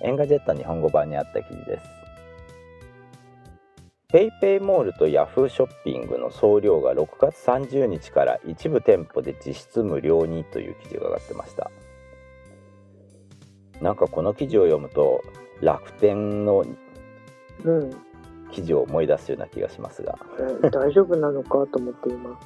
[0.01, 1.91] Engadget 日本語版にあった記事です。
[4.09, 11.71] PayPayモールとヤフーショッピングの送料が6月30日から一部店舗で実質無料にという記事が上がってました。
[13.81, 15.25] なんかこの記事を読むと
[15.61, 16.65] 楽天の
[17.65, 17.91] うん。
[18.53, 22.39] 記事を思い出すような気がしますがうん大丈夫なのかと思って今。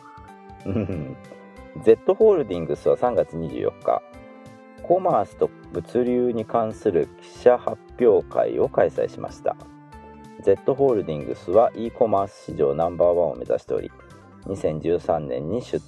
[0.66, 1.16] うん
[1.84, 4.02] Z ホールディングスは3月24日
[4.82, 9.54] コマースと物流に関する記者発表会を開催しました
[10.42, 13.92] Z ホールディングスは e コマース市場ナンバーワンを目指しており
[14.46, 15.80] 2013年に出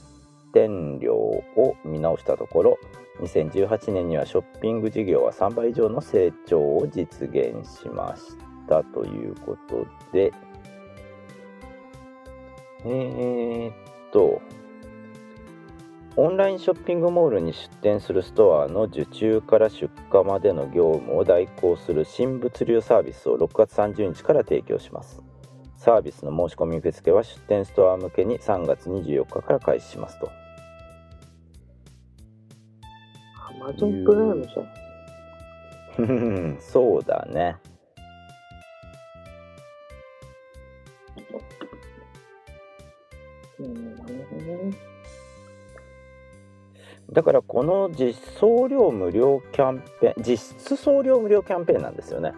[0.53, 2.79] 店量を見直したところ
[3.21, 8.37] 2018年にはショッピング事業は3倍以上の成長を実現しまし
[8.69, 10.33] たということで。
[12.83, 13.75] えー、っ
[14.11, 14.41] と
[16.17, 25.23] オンラインショッピングモールに出店するストアの受注から出荷までの業務を代行する新物流サービスを6月30日から提供します。
[25.77, 30.31] サービスの申し込み受付は出店ストア向けに3月24日から開始しますと。
[33.61, 36.59] Amazon プライムじゃん。
[36.61, 37.57] そうだね
[43.59, 44.73] うん、なるほどね。
[47.13, 52.33] だからこの実送料無料キャンペーン実質送料無料キャンペーンなんですよね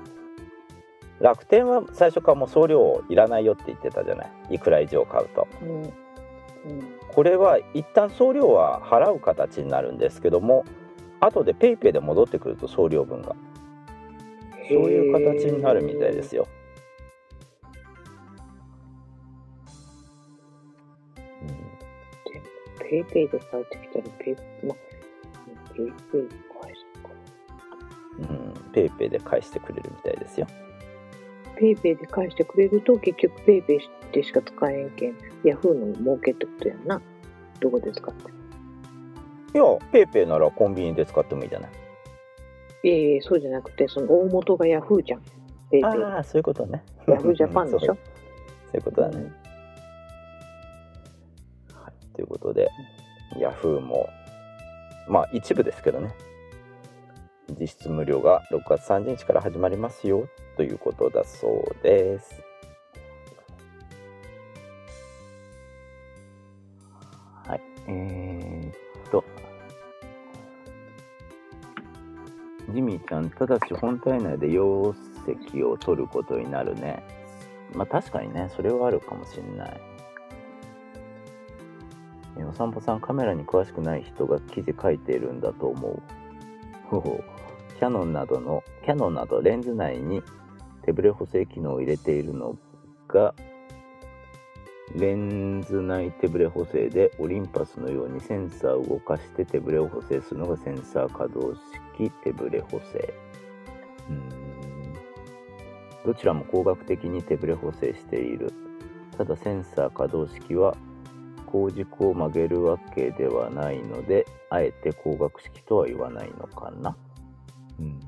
[1.20, 4.54] 楽天は最初からもう送料いらないよって言ってたじゃない？
[4.54, 5.82] いくら以上買うとうん。
[5.82, 5.92] うん。
[7.12, 10.64] これは一旦送料は払う形になるんですけども
[11.24, 13.34] 後で PayPay で戻ってくると送料分が。
[14.68, 16.46] そういう形になるみたいですよ、
[22.78, 24.74] PayPay で返ってきたらペイ、ま、
[25.74, 26.28] PayPay で
[26.62, 27.10] 返すか。
[28.20, 30.46] うん、PayPay で返してくれるみたいですよ。
[31.58, 33.78] PayPay で返してくれると結局 PayPay
[34.12, 35.16] でしか使えんけん。
[35.44, 37.02] ヤフーの儲けってことやんな。
[37.60, 38.32] どこで使って
[39.54, 41.70] いや PayPay ならコンビニで使ってもいいじゃない。
[42.84, 45.20] いやいやそうじゃなくてその大元がヤフーじゃん。
[45.70, 45.84] PayPay。
[45.84, 46.82] ああそういうことね。
[47.06, 47.86] ヤフージャパンでしょ？
[47.86, 49.32] そ う、そういうことだね、
[51.74, 52.70] はい、ということで
[53.38, 54.08] ヤフーも
[55.08, 56.10] まあ一部ですけどね。
[57.60, 60.26] 実質無料が6月30日から始まりますよ
[60.56, 62.42] ということだそうです。
[67.46, 67.60] はい。
[67.88, 69.22] えー、っと
[72.72, 74.94] ジミーちゃんただし本体内で容
[75.26, 77.02] 積を取ることになるね。
[77.74, 79.80] まあ確かにねそれはあるかもしれない。
[82.38, 86.02] えお散歩さんカメラに詳しくない人が記事書いているんだと思う。
[86.88, 87.20] ほほ
[87.78, 90.22] キャノンなどのキャノンなどレンズ内に
[90.84, 92.56] 手ブレ補正機能を入れているの
[93.08, 93.34] が
[94.94, 101.60] レンズ内手ブレ補正でオリンパスのようにセンサーを動かして手ブレを補正するのがセンサー可動式。
[102.10, 103.14] 手ブレ補正。
[106.04, 108.52] どちらも工学的に手ブレ補正している。
[109.16, 110.76] ただセンサー可動式は
[111.46, 116.96] 工軸を曲げるわけではないのであえて工学式とは言わないのかな。
[117.78, 118.00] うん。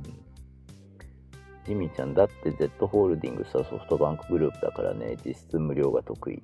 [1.66, 5.16] ジミーちゃんだって Z ホールディングスはソフトバンクグループだからね。
[5.24, 6.42] 実質無料が得意。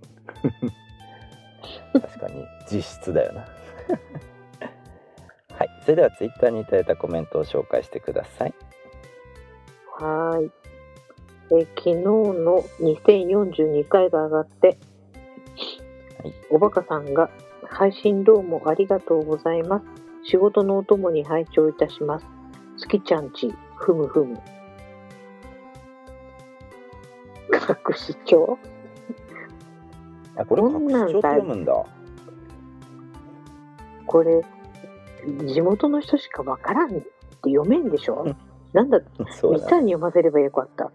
[1.93, 2.45] 確かに。
[2.71, 3.41] 実質だよな。
[3.41, 3.51] はい
[5.83, 8.55] それではツイッターにいただいたコメントを紹介してください。
[9.99, 10.51] はーい。
[11.53, 16.35] え昨日の2042回が上がって、はい。
[16.51, 17.31] おバカさんが
[17.65, 19.85] 配信どうもありがとうございます。
[20.31, 22.27] 仕事のお供に拝聴いたします。
[22.79, 24.39] 月ちゃんちふむふむ。
[27.53, 28.59] 隠し帳？
[30.37, 31.85] あこれ隠し帳って読むんだ。
[34.07, 34.45] これ
[35.47, 37.05] 地元の人しかわからんって
[37.45, 38.23] 読めんでしょ？
[38.27, 38.37] うん。
[38.73, 39.01] なんだ
[39.31, 40.91] そうっちゃんに読ませればよかった。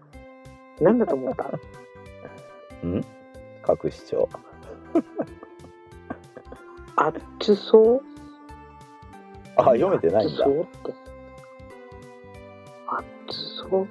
[0.80, 1.44] なんだと思った？
[2.86, 2.94] ん？
[3.84, 4.28] 隠し帳
[7.38, 8.02] 熱そう？
[9.58, 10.44] あ読めてないんだ。
[10.44, 10.94] 熱そうって。
[13.26, 13.38] 熱
[13.70, 13.88] そう？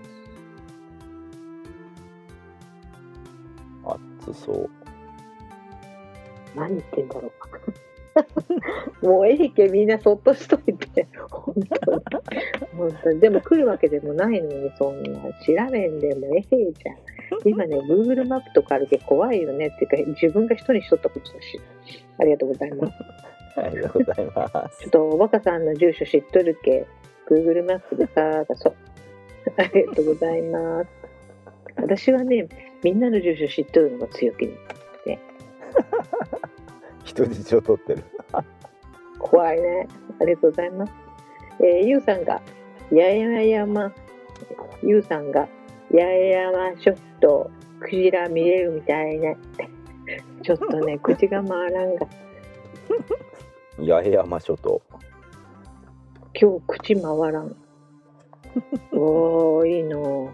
[4.28, 4.70] 熱そう。
[6.56, 7.32] 何言ってんだろう？
[9.02, 11.08] もうええけみんなそっとしといて。
[11.30, 12.02] 本当に
[12.78, 13.20] 本当に。
[13.20, 16.98] でも来るわけでもないのにそんな調べんでもええじゃん。
[17.44, 21.60] 今ね Google マップとかあるけど怖いよねっていうか自分が人にしとったことだし
[22.20, 22.94] ありがとうございます。
[23.58, 24.80] ありがとうございます。
[24.82, 26.86] ちょっとおバカさんの住所知っとるけ。
[27.30, 28.76] Google マップでさ出そう
[29.58, 30.90] ありがとうございます。
[31.78, 32.48] 私はね
[32.84, 34.56] みんなの住所知っとるのが強気に
[37.06, 38.04] 人質を取ってる
[39.20, 39.88] 怖いね。
[40.20, 40.94] ありがとうございます。
[41.60, 42.42] えー、ゆうさんが、
[42.92, 43.92] やや山、
[44.84, 45.48] ゆうさんが、
[45.92, 47.50] やや山ショット、
[47.80, 49.38] クジラ見れるみたいね。
[50.44, 52.08] ちょっとね、 口が回らんが、
[53.78, 54.82] 八重山諸島
[56.40, 57.56] 今日口回らん。
[58.94, 60.30] おー、いいなぁ。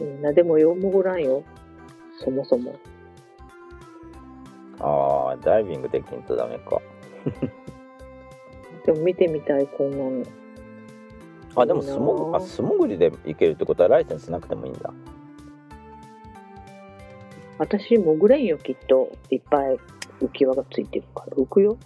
[0.00, 1.42] みんなでもよもごらんよ。
[2.18, 2.76] そもそも。
[4.80, 6.80] ああダイビングできんとダメか
[8.86, 10.24] でも見てみたい、こんなの。
[11.56, 14.92] あでも素潜あ素潜りで行けるってことはライセンスなくてもいいんだ
[17.58, 19.10] 私、潜れんよ、きっと。
[19.30, 19.78] いっぱい
[20.20, 21.36] 浮き輪がついてるから。
[21.36, 21.76] 浮くよ。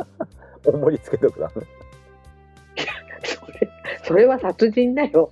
[0.66, 1.62] 重りつけとくダメ
[3.24, 3.70] それ、
[4.04, 5.30] それは殺人だよ。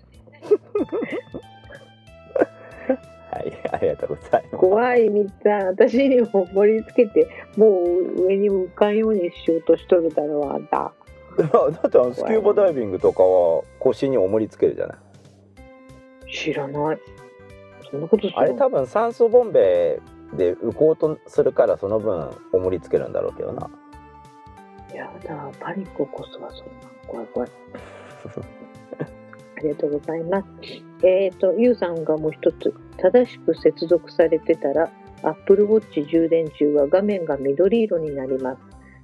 [3.41, 4.57] はいありがとうございます。
[4.57, 10.93] 怖いみっちゃん私にも盛り付けてもう上に浮かんようにしようとしとるだろうあんた。
[11.41, 11.45] だ
[11.89, 16.33] ってあのスキューバダイビングとかは腰に重りつけるじゃない。
[16.33, 16.99] 知らない。
[17.91, 20.01] そんなことあれ多分酸素ボンベ
[20.35, 23.71] で浮こうとするからその分重りつけるんだろうけどな。
[24.95, 26.91] やだパニック起こすわそんな。
[27.07, 27.51] 怖い怖い
[29.61, 30.47] ありがとうございます。
[31.07, 34.91] えっ、ー、とゆうさんがもう一つ正しく接続されてたら
[35.23, 38.59] Apple Watch 充電中は画面が緑色になります。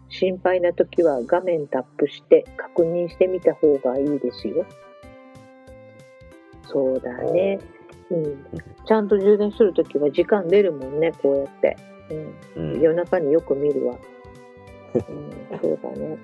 [0.09, 4.65] 心配な時は画面タップして確認してみた方がいいですよ。
[6.69, 7.59] そうだね。
[8.11, 8.47] うん。
[8.87, 11.77] ちゃんと充電する時は時間出るもんねこうやって、
[12.57, 12.75] うん。
[12.75, 12.81] うん。
[12.81, 13.97] 夜中によく見るわ。
[14.95, 16.17] うん、そうだね。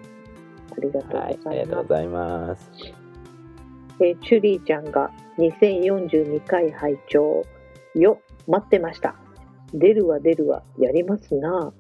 [0.73, 1.53] ありがとうごはいあざいます。
[1.53, 3.02] りがとうございます
[4.01, 7.45] えーチュリーちゃんが2042回拝聴
[7.95, 9.15] よ、待ってました。
[9.75, 11.73] 出るわ出るわ、やりますな。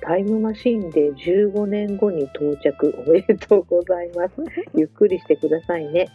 [0.00, 4.34] タイムマシンで15年後に到着おめでとうございます。
[4.74, 6.08] ゆっくりしてくださいね。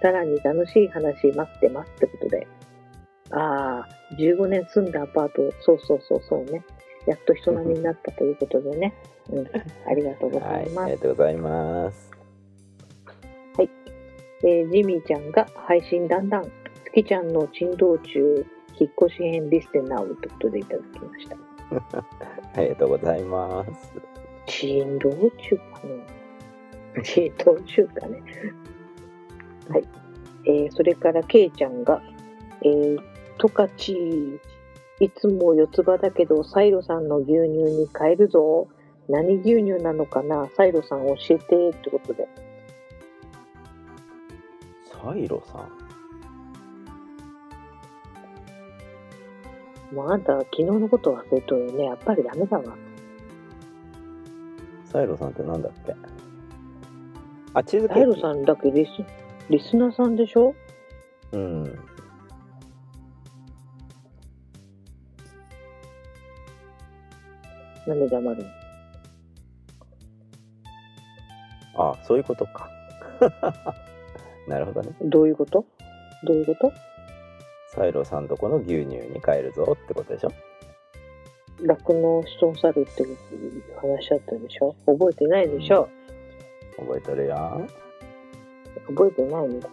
[0.00, 2.46] さらに楽しい話待ってますってことで。
[3.30, 6.62] ああ、15年住んだアパート、そうそうそうそうね。
[7.06, 8.94] やっと人並みになったということでね。
[9.30, 9.46] うん、
[9.86, 10.92] ありがとうござはいい、ますあり。
[10.96, 12.13] がとうございます。
[14.46, 16.52] えージミーちゃんが配信だんだん、
[16.84, 18.46] 月ちゃんの珍道中、
[18.78, 21.36] 引っ越し編リステナウということでいただきました。
[22.60, 23.92] ありがとうございます。
[24.46, 25.62] 珍道中か
[26.94, 27.02] な？
[27.02, 28.22] 珍道中かね。
[29.70, 29.84] はい。
[30.46, 32.02] えーそれから、ケイちゃんが、
[32.62, 32.98] えー、
[33.38, 34.38] トカチ
[35.00, 38.68] いつも四つ葉だけど、サイロさんの牛乳に変えるぞ。
[39.08, 40.48] 何牛乳なのかな？
[40.54, 42.28] サイロさん教えてってことで。
[45.04, 45.60] サイロさん。
[49.94, 51.84] もうあんたは昨日のこと忘れとるよね。
[51.84, 52.64] やっぱりダメだわ。
[54.86, 55.94] サイロさんってなんだっけ？
[57.52, 58.20] あ、チーズケサイローキ。
[58.22, 58.90] さんだけリス
[59.50, 60.54] リスナーさんでしょ？
[61.32, 61.64] うん。
[67.86, 68.50] なんで黙るの？
[71.92, 72.70] あ、そういうことか。
[74.46, 74.90] なるほどね。
[75.02, 75.64] どういうこと？
[76.24, 76.72] どういうこと？
[77.68, 80.30] サイロさんとこの牛乳に変えるぞってことでしょ？
[81.62, 83.04] 酪農しとんさるって
[83.80, 84.74] 話だったでしょ？
[84.86, 85.88] 覚えてないでしょ、
[86.76, 87.66] 覚えてるよ。
[88.88, 89.68] 覚えてないんだ。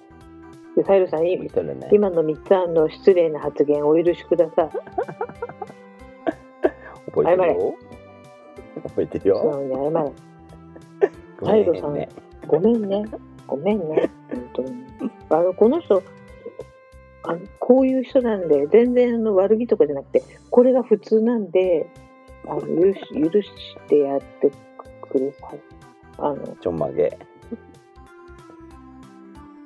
[0.77, 1.89] で、サイロさん、い覚えてるね。
[1.91, 4.69] 今の3つの失礼な発言お許しください。
[7.07, 7.75] 覚えてるよ。
[8.83, 9.35] 覚えてるよ。
[9.41, 10.11] 素直に謝れ。
[11.39, 12.07] ごサイロさん。
[12.47, 13.05] ごめんね。
[13.47, 14.09] ごめんね。
[14.53, 14.65] 本
[14.99, 15.11] 当に。
[15.29, 16.03] あの、この人、
[17.23, 21.87] あのこういう人なんで、全然あの悪気とかじゃなくて、これが普通なんで、
[22.47, 23.51] あの許し許し
[23.87, 24.51] てやって
[25.09, 25.59] ください。
[26.17, 27.17] あの、ちょんまげ。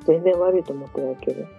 [0.05, 1.45] 全然悪いと思ってないけど。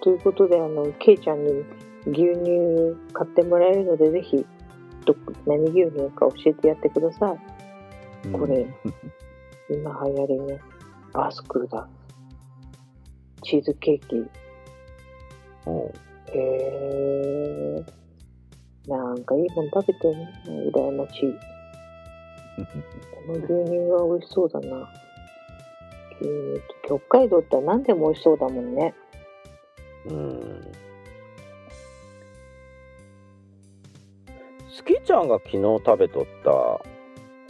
[0.00, 1.64] ということで、あの、ケイちゃんに
[2.06, 4.46] 牛乳買ってもらえるので、ぜひ、
[5.04, 5.16] ど
[5.46, 8.32] 何牛乳か教えてやってください。
[8.32, 8.66] これ、
[9.70, 10.58] 今流行りの
[11.16, 11.88] バスクだ。
[13.42, 14.26] チーズケーキ。
[15.64, 15.92] おう
[16.32, 18.90] へー。
[18.90, 20.32] なんかいいもん食べてるね。
[20.74, 21.34] 羨ましい。
[23.26, 24.88] この牛乳は美味しそうだな。
[26.20, 28.94] 牛乳と北海道って何でも美味しそうだもんね。
[30.06, 30.72] うん。
[34.70, 36.80] スキちゃんが昨日食べとった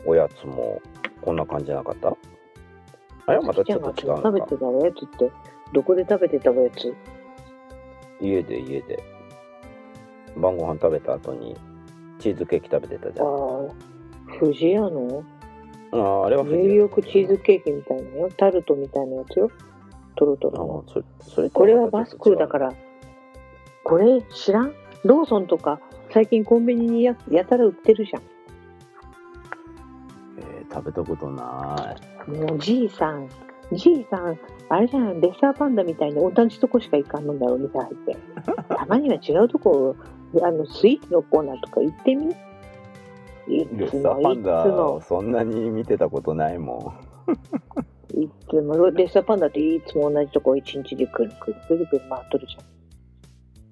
[0.08, 0.80] おやつも
[1.20, 2.16] こんな感じじゃなかった？
[3.26, 5.32] あれはまたちょっと違う食べてたおやつって、
[5.72, 6.94] どこで食べてたおやつ？
[8.20, 9.02] 家で家で。
[10.36, 11.56] 晩ご飯食べた後に
[12.18, 13.26] チーズケーキ食べてたじゃん。
[13.26, 15.24] ああ、富士屋の？
[15.92, 18.28] あああれはニューヨークチーズケーキみたいなよ。
[18.36, 19.50] タルトみたいなやつよ。
[20.14, 20.84] トロトあロの。
[20.86, 22.74] あそれそれとこれはバスクだからら、
[23.82, 24.74] これ知らん？
[25.04, 25.80] ローソンとか
[26.12, 28.22] 最近コンビニにややたら売ってるじゃん。
[30.76, 31.94] えー食べたことな
[32.26, 33.28] もうじいさん、
[33.72, 38.16] じいさん、あれじゃん、レッサーパンダみたいに同じとこしか行かんのだよ、お店入って。
[38.76, 39.94] たまには違うとこ、
[40.42, 42.26] あの、スイーツのコーナーとか行ってみ？
[43.48, 44.94] いいレッつも、いつサーパンダも。
[44.96, 46.94] を、そんなに見てたことないも
[48.14, 52.64] いつも、レッサーパンダっていつも同じとこ一日でくるくるくるくる回っとるじゃん。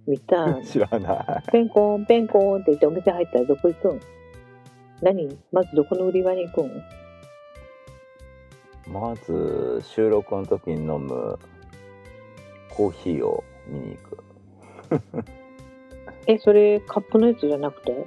[0.06, 0.58] 見た？
[0.58, 1.50] ん 知らない。
[1.50, 4.00] ペンコン、ペンコンって言ってお店入ったらどこ行くん？
[5.04, 5.38] 何？
[5.52, 6.82] まずどこの売り場に行くん
[8.90, 11.38] まず収録の時に飲む
[12.70, 14.24] コーヒーを見に行く。
[16.26, 18.06] え、それカップのやつじゃなくて？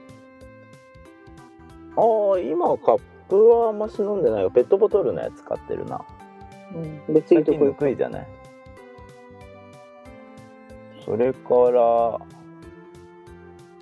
[1.95, 2.01] あ
[2.35, 4.49] あ今カップはあんまし飲んでないよ。
[4.49, 6.03] ペットボトルのやつ買ってるな。
[7.07, 8.27] うん、別に最近ぬどこ行じゃない。
[11.05, 11.39] それか
[11.71, 12.19] ら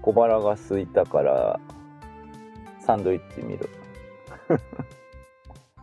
[0.01, 1.59] 小腹が空いたから
[2.85, 3.69] サンドイッチ見る。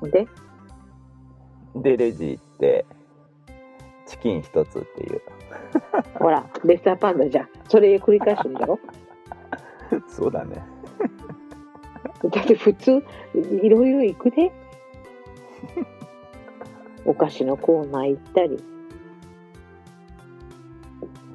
[0.11, 0.27] で？
[1.75, 2.85] でレジ行って
[4.07, 5.23] チキン一つっていう。
[6.19, 7.49] ほら、レッサーパンダじゃん。
[7.69, 8.79] それ繰り返すんだろ？
[10.07, 10.63] そうだね。
[12.31, 13.03] だって普通、
[13.35, 14.53] いろいろ行くで。
[17.05, 18.63] お菓子のコーナー行ったり、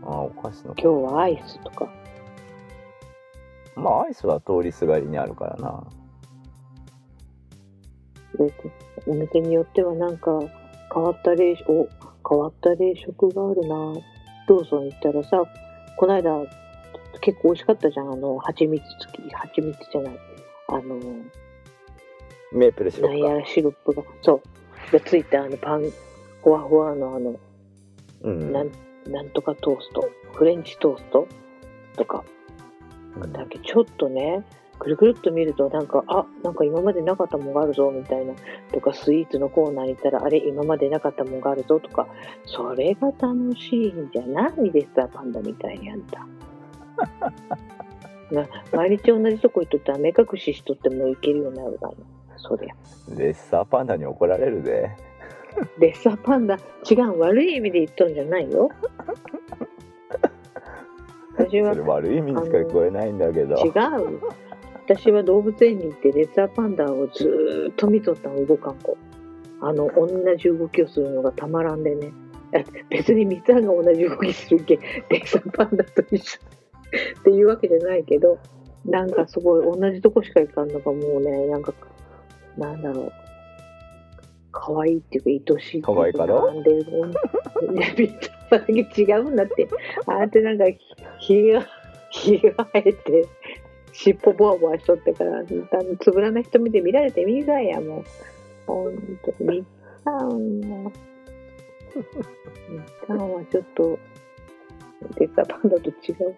[0.05, 1.89] ああお菓子の今日はアイスとか。
[3.77, 5.83] まあアイスは通りすがりにあるからな
[8.37, 8.53] で
[9.07, 10.39] お店によってはなんか
[10.93, 11.89] 変わった冷食、お
[12.29, 13.75] 変わった冷食があるな。
[14.47, 15.43] ローソン行ったらさ、
[15.97, 16.45] この間、
[17.21, 18.11] 結構美味しかったじゃん。
[18.11, 20.19] あの、蜂蜜付き、蜂蜜じゃない。
[20.67, 20.95] あの、
[22.53, 23.27] メープルシロップか。
[23.27, 24.41] なんやらシロップが、そ
[24.89, 25.91] う、がついたあのパン、
[26.43, 27.35] ふわふわのあの、
[28.21, 28.51] うん。
[28.53, 28.71] なん、
[29.07, 31.27] なんとかトースト、フレンチトースト
[31.97, 32.23] とか、
[33.25, 34.43] だけどちょっとね、
[34.79, 38.33] くるくるっと見ると、なんか、あ、なんか今までなかったもんがあるぞ、みたいな。
[38.71, 42.07] とか、スイーツのコーナーに行ったら、あれ、今までなかったもんがあるぞ、とか、
[42.45, 46.27] それが楽しいんじゃないですか、パンダみたいにあんた。
[48.31, 51.95] な毎日同じとこ行っとったら目隠ししとってもいけるようになるがな。
[52.35, 52.75] そりゃ。
[53.15, 54.91] レッサーパンダに怒られるで。
[55.79, 56.55] レッサーパンダ、
[56.89, 58.69] 違う、悪い意味で言っとんじゃないよ。
[61.37, 63.55] 私はそれ悪い意味にしか聞こえないんだけど。
[63.63, 64.19] 違う。
[64.85, 68.97] 私は動物園に行ってレッサーパンダをずーっと見とったの、動かん子。
[69.61, 70.07] あの、同
[70.37, 72.11] じ動きをするのがたまらんでね。
[72.55, 72.59] あ
[72.89, 76.39] 別に三つ葉が同じ動きするけん、レッサーパンダと一緒
[77.19, 78.39] っていうわけじゃないけど、
[78.85, 81.73] なんかすごい同じとこしか行かんのがもうね、なんか、
[82.57, 83.11] なんだろう。
[84.59, 86.41] 可愛いっていうか愛しいっていうから？
[86.41, 87.07] 並んでるの。
[87.07, 87.11] い
[87.79, 89.67] や、三つ葉だけ違うんだって。
[90.05, 90.65] ああやってなんか、
[91.19, 91.65] ひが、
[92.11, 93.27] ひが生えて、
[93.93, 95.45] 尻尾ボワボワしとってから、あの
[95.99, 98.03] つぶらな瞳で見られてみたいや、もう。
[98.67, 100.91] ほんと、みっちゃんも。
[102.69, 103.99] みっちゃんはちょっと、
[105.19, 105.93] レッサーパンダと違
[106.25, 106.35] う。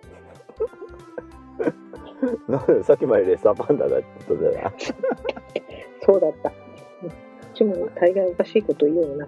[2.51, 4.74] なんでさっきまでレッサーパンダだって言ってたよ
[6.01, 6.51] そうだった。
[7.60, 9.28] ちも大概おかしいこと言うよな。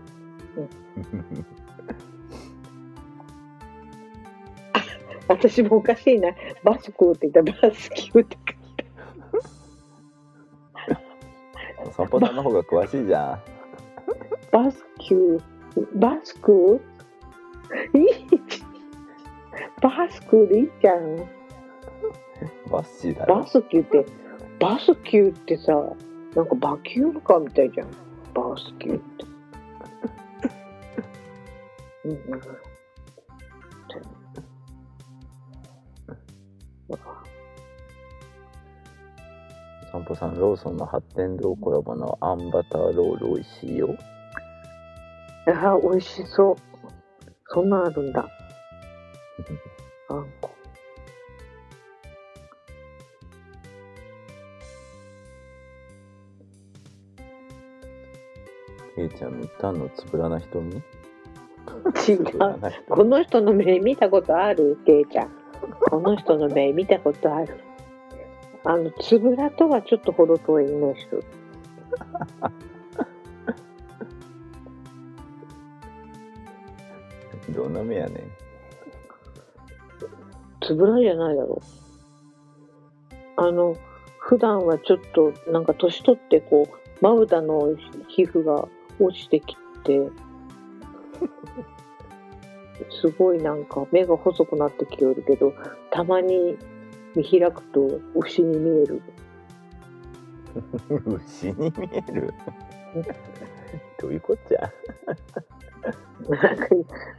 [5.28, 6.30] 私もおかしいな。
[6.64, 8.38] バスクって言ったらバスキューって
[11.86, 13.40] お散歩さんの方が詳しいじゃん。
[14.52, 15.42] バスキュー、
[15.96, 16.82] バスク
[17.94, 18.06] いい
[19.82, 21.18] バスクでいいじゃん。
[22.70, 22.84] バ。
[22.84, 24.06] スキューって、
[24.60, 25.74] バスキューってさ、
[26.36, 28.11] なんかバキュームカーみたいじゃん。
[28.34, 29.26] バスキューって。
[32.06, 32.18] うんうん。
[36.90, 36.98] お
[39.92, 43.96] 散歩さん、ローソンの発展堂コラボのあんバターロール美味しいよ。
[45.48, 46.56] ああ、美味しそう。
[47.48, 48.26] そんなんあるんだ。
[50.10, 50.61] あんこ。
[59.02, 60.76] ケイちゃん見たのつぶらな瞳？
[62.08, 62.24] 違う。
[62.88, 64.78] この人の目見たことある？
[64.86, 65.30] ケイちゃん。
[65.90, 67.60] この人の目見たことある。
[68.64, 71.24] あの、つぶらとはちょっと程遠いイメージする。
[77.56, 78.18] どんな目やねん。
[80.62, 81.62] つぶらじゃないだろう。
[83.38, 83.76] あの、
[84.20, 87.76] 普段はちょっと、なんか年取ってこう、まぶたの
[88.08, 88.68] 皮膚が
[89.04, 90.10] 落ちてきて、
[93.02, 95.54] すごいなんか目が細くなってきておるけど、
[95.92, 96.58] たまに
[97.16, 99.02] 見開くと牛に見える。
[101.26, 102.34] 牛に見える？
[104.02, 104.70] どういうこっちゃ？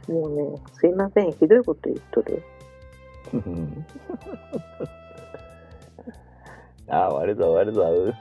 [0.07, 2.43] もうね、すいません、ひどいこと言っとる。
[6.87, 8.13] あ あ、終わるぞ終わるぞ。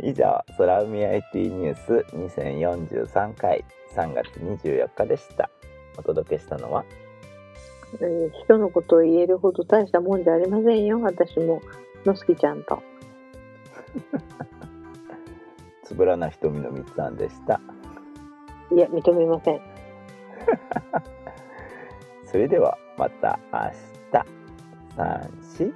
[0.00, 3.64] 以上、空海 IT ニュース2043回
[3.94, 5.50] 3月24日でした。
[5.96, 6.84] お届けしたのは、
[8.00, 11.60] えー人のことを言えるほど大したもんじゃありませんよ、私も。
[12.04, 12.82] のすきちゃんと。
[15.84, 17.60] つぶらな瞳のみつさんでした。
[18.72, 19.60] いや、認めません。
[22.26, 24.26] それではまた明日。
[24.96, 25.72] 三四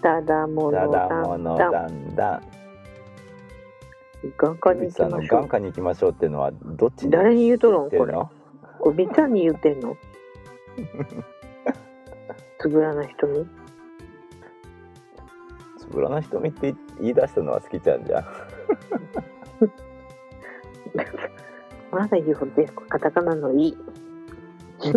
[0.00, 2.53] ただもたのだんだん。
[4.36, 5.40] 眼科に行きましょう。
[5.40, 7.98] 眼科に行きましょうっていうのはどっちに誰に言うとるんこれ？
[7.98, 8.30] 言ってるの？
[8.78, 9.96] これ、みっちゃんに言うてんの？
[12.58, 13.46] つぶらな瞳？
[15.78, 18.24] つぶらな瞳って言い出したのは好きちゃんじゃん。
[21.92, 22.72] まだ言うほどです。
[22.72, 23.76] カタカナのいい。
[24.84, 24.92] 今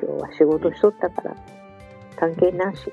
[0.00, 1.36] 日は仕事しとったから、
[2.16, 2.92] 関係なし。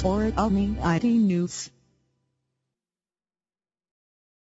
[0.00, 1.70] for Omni IT News.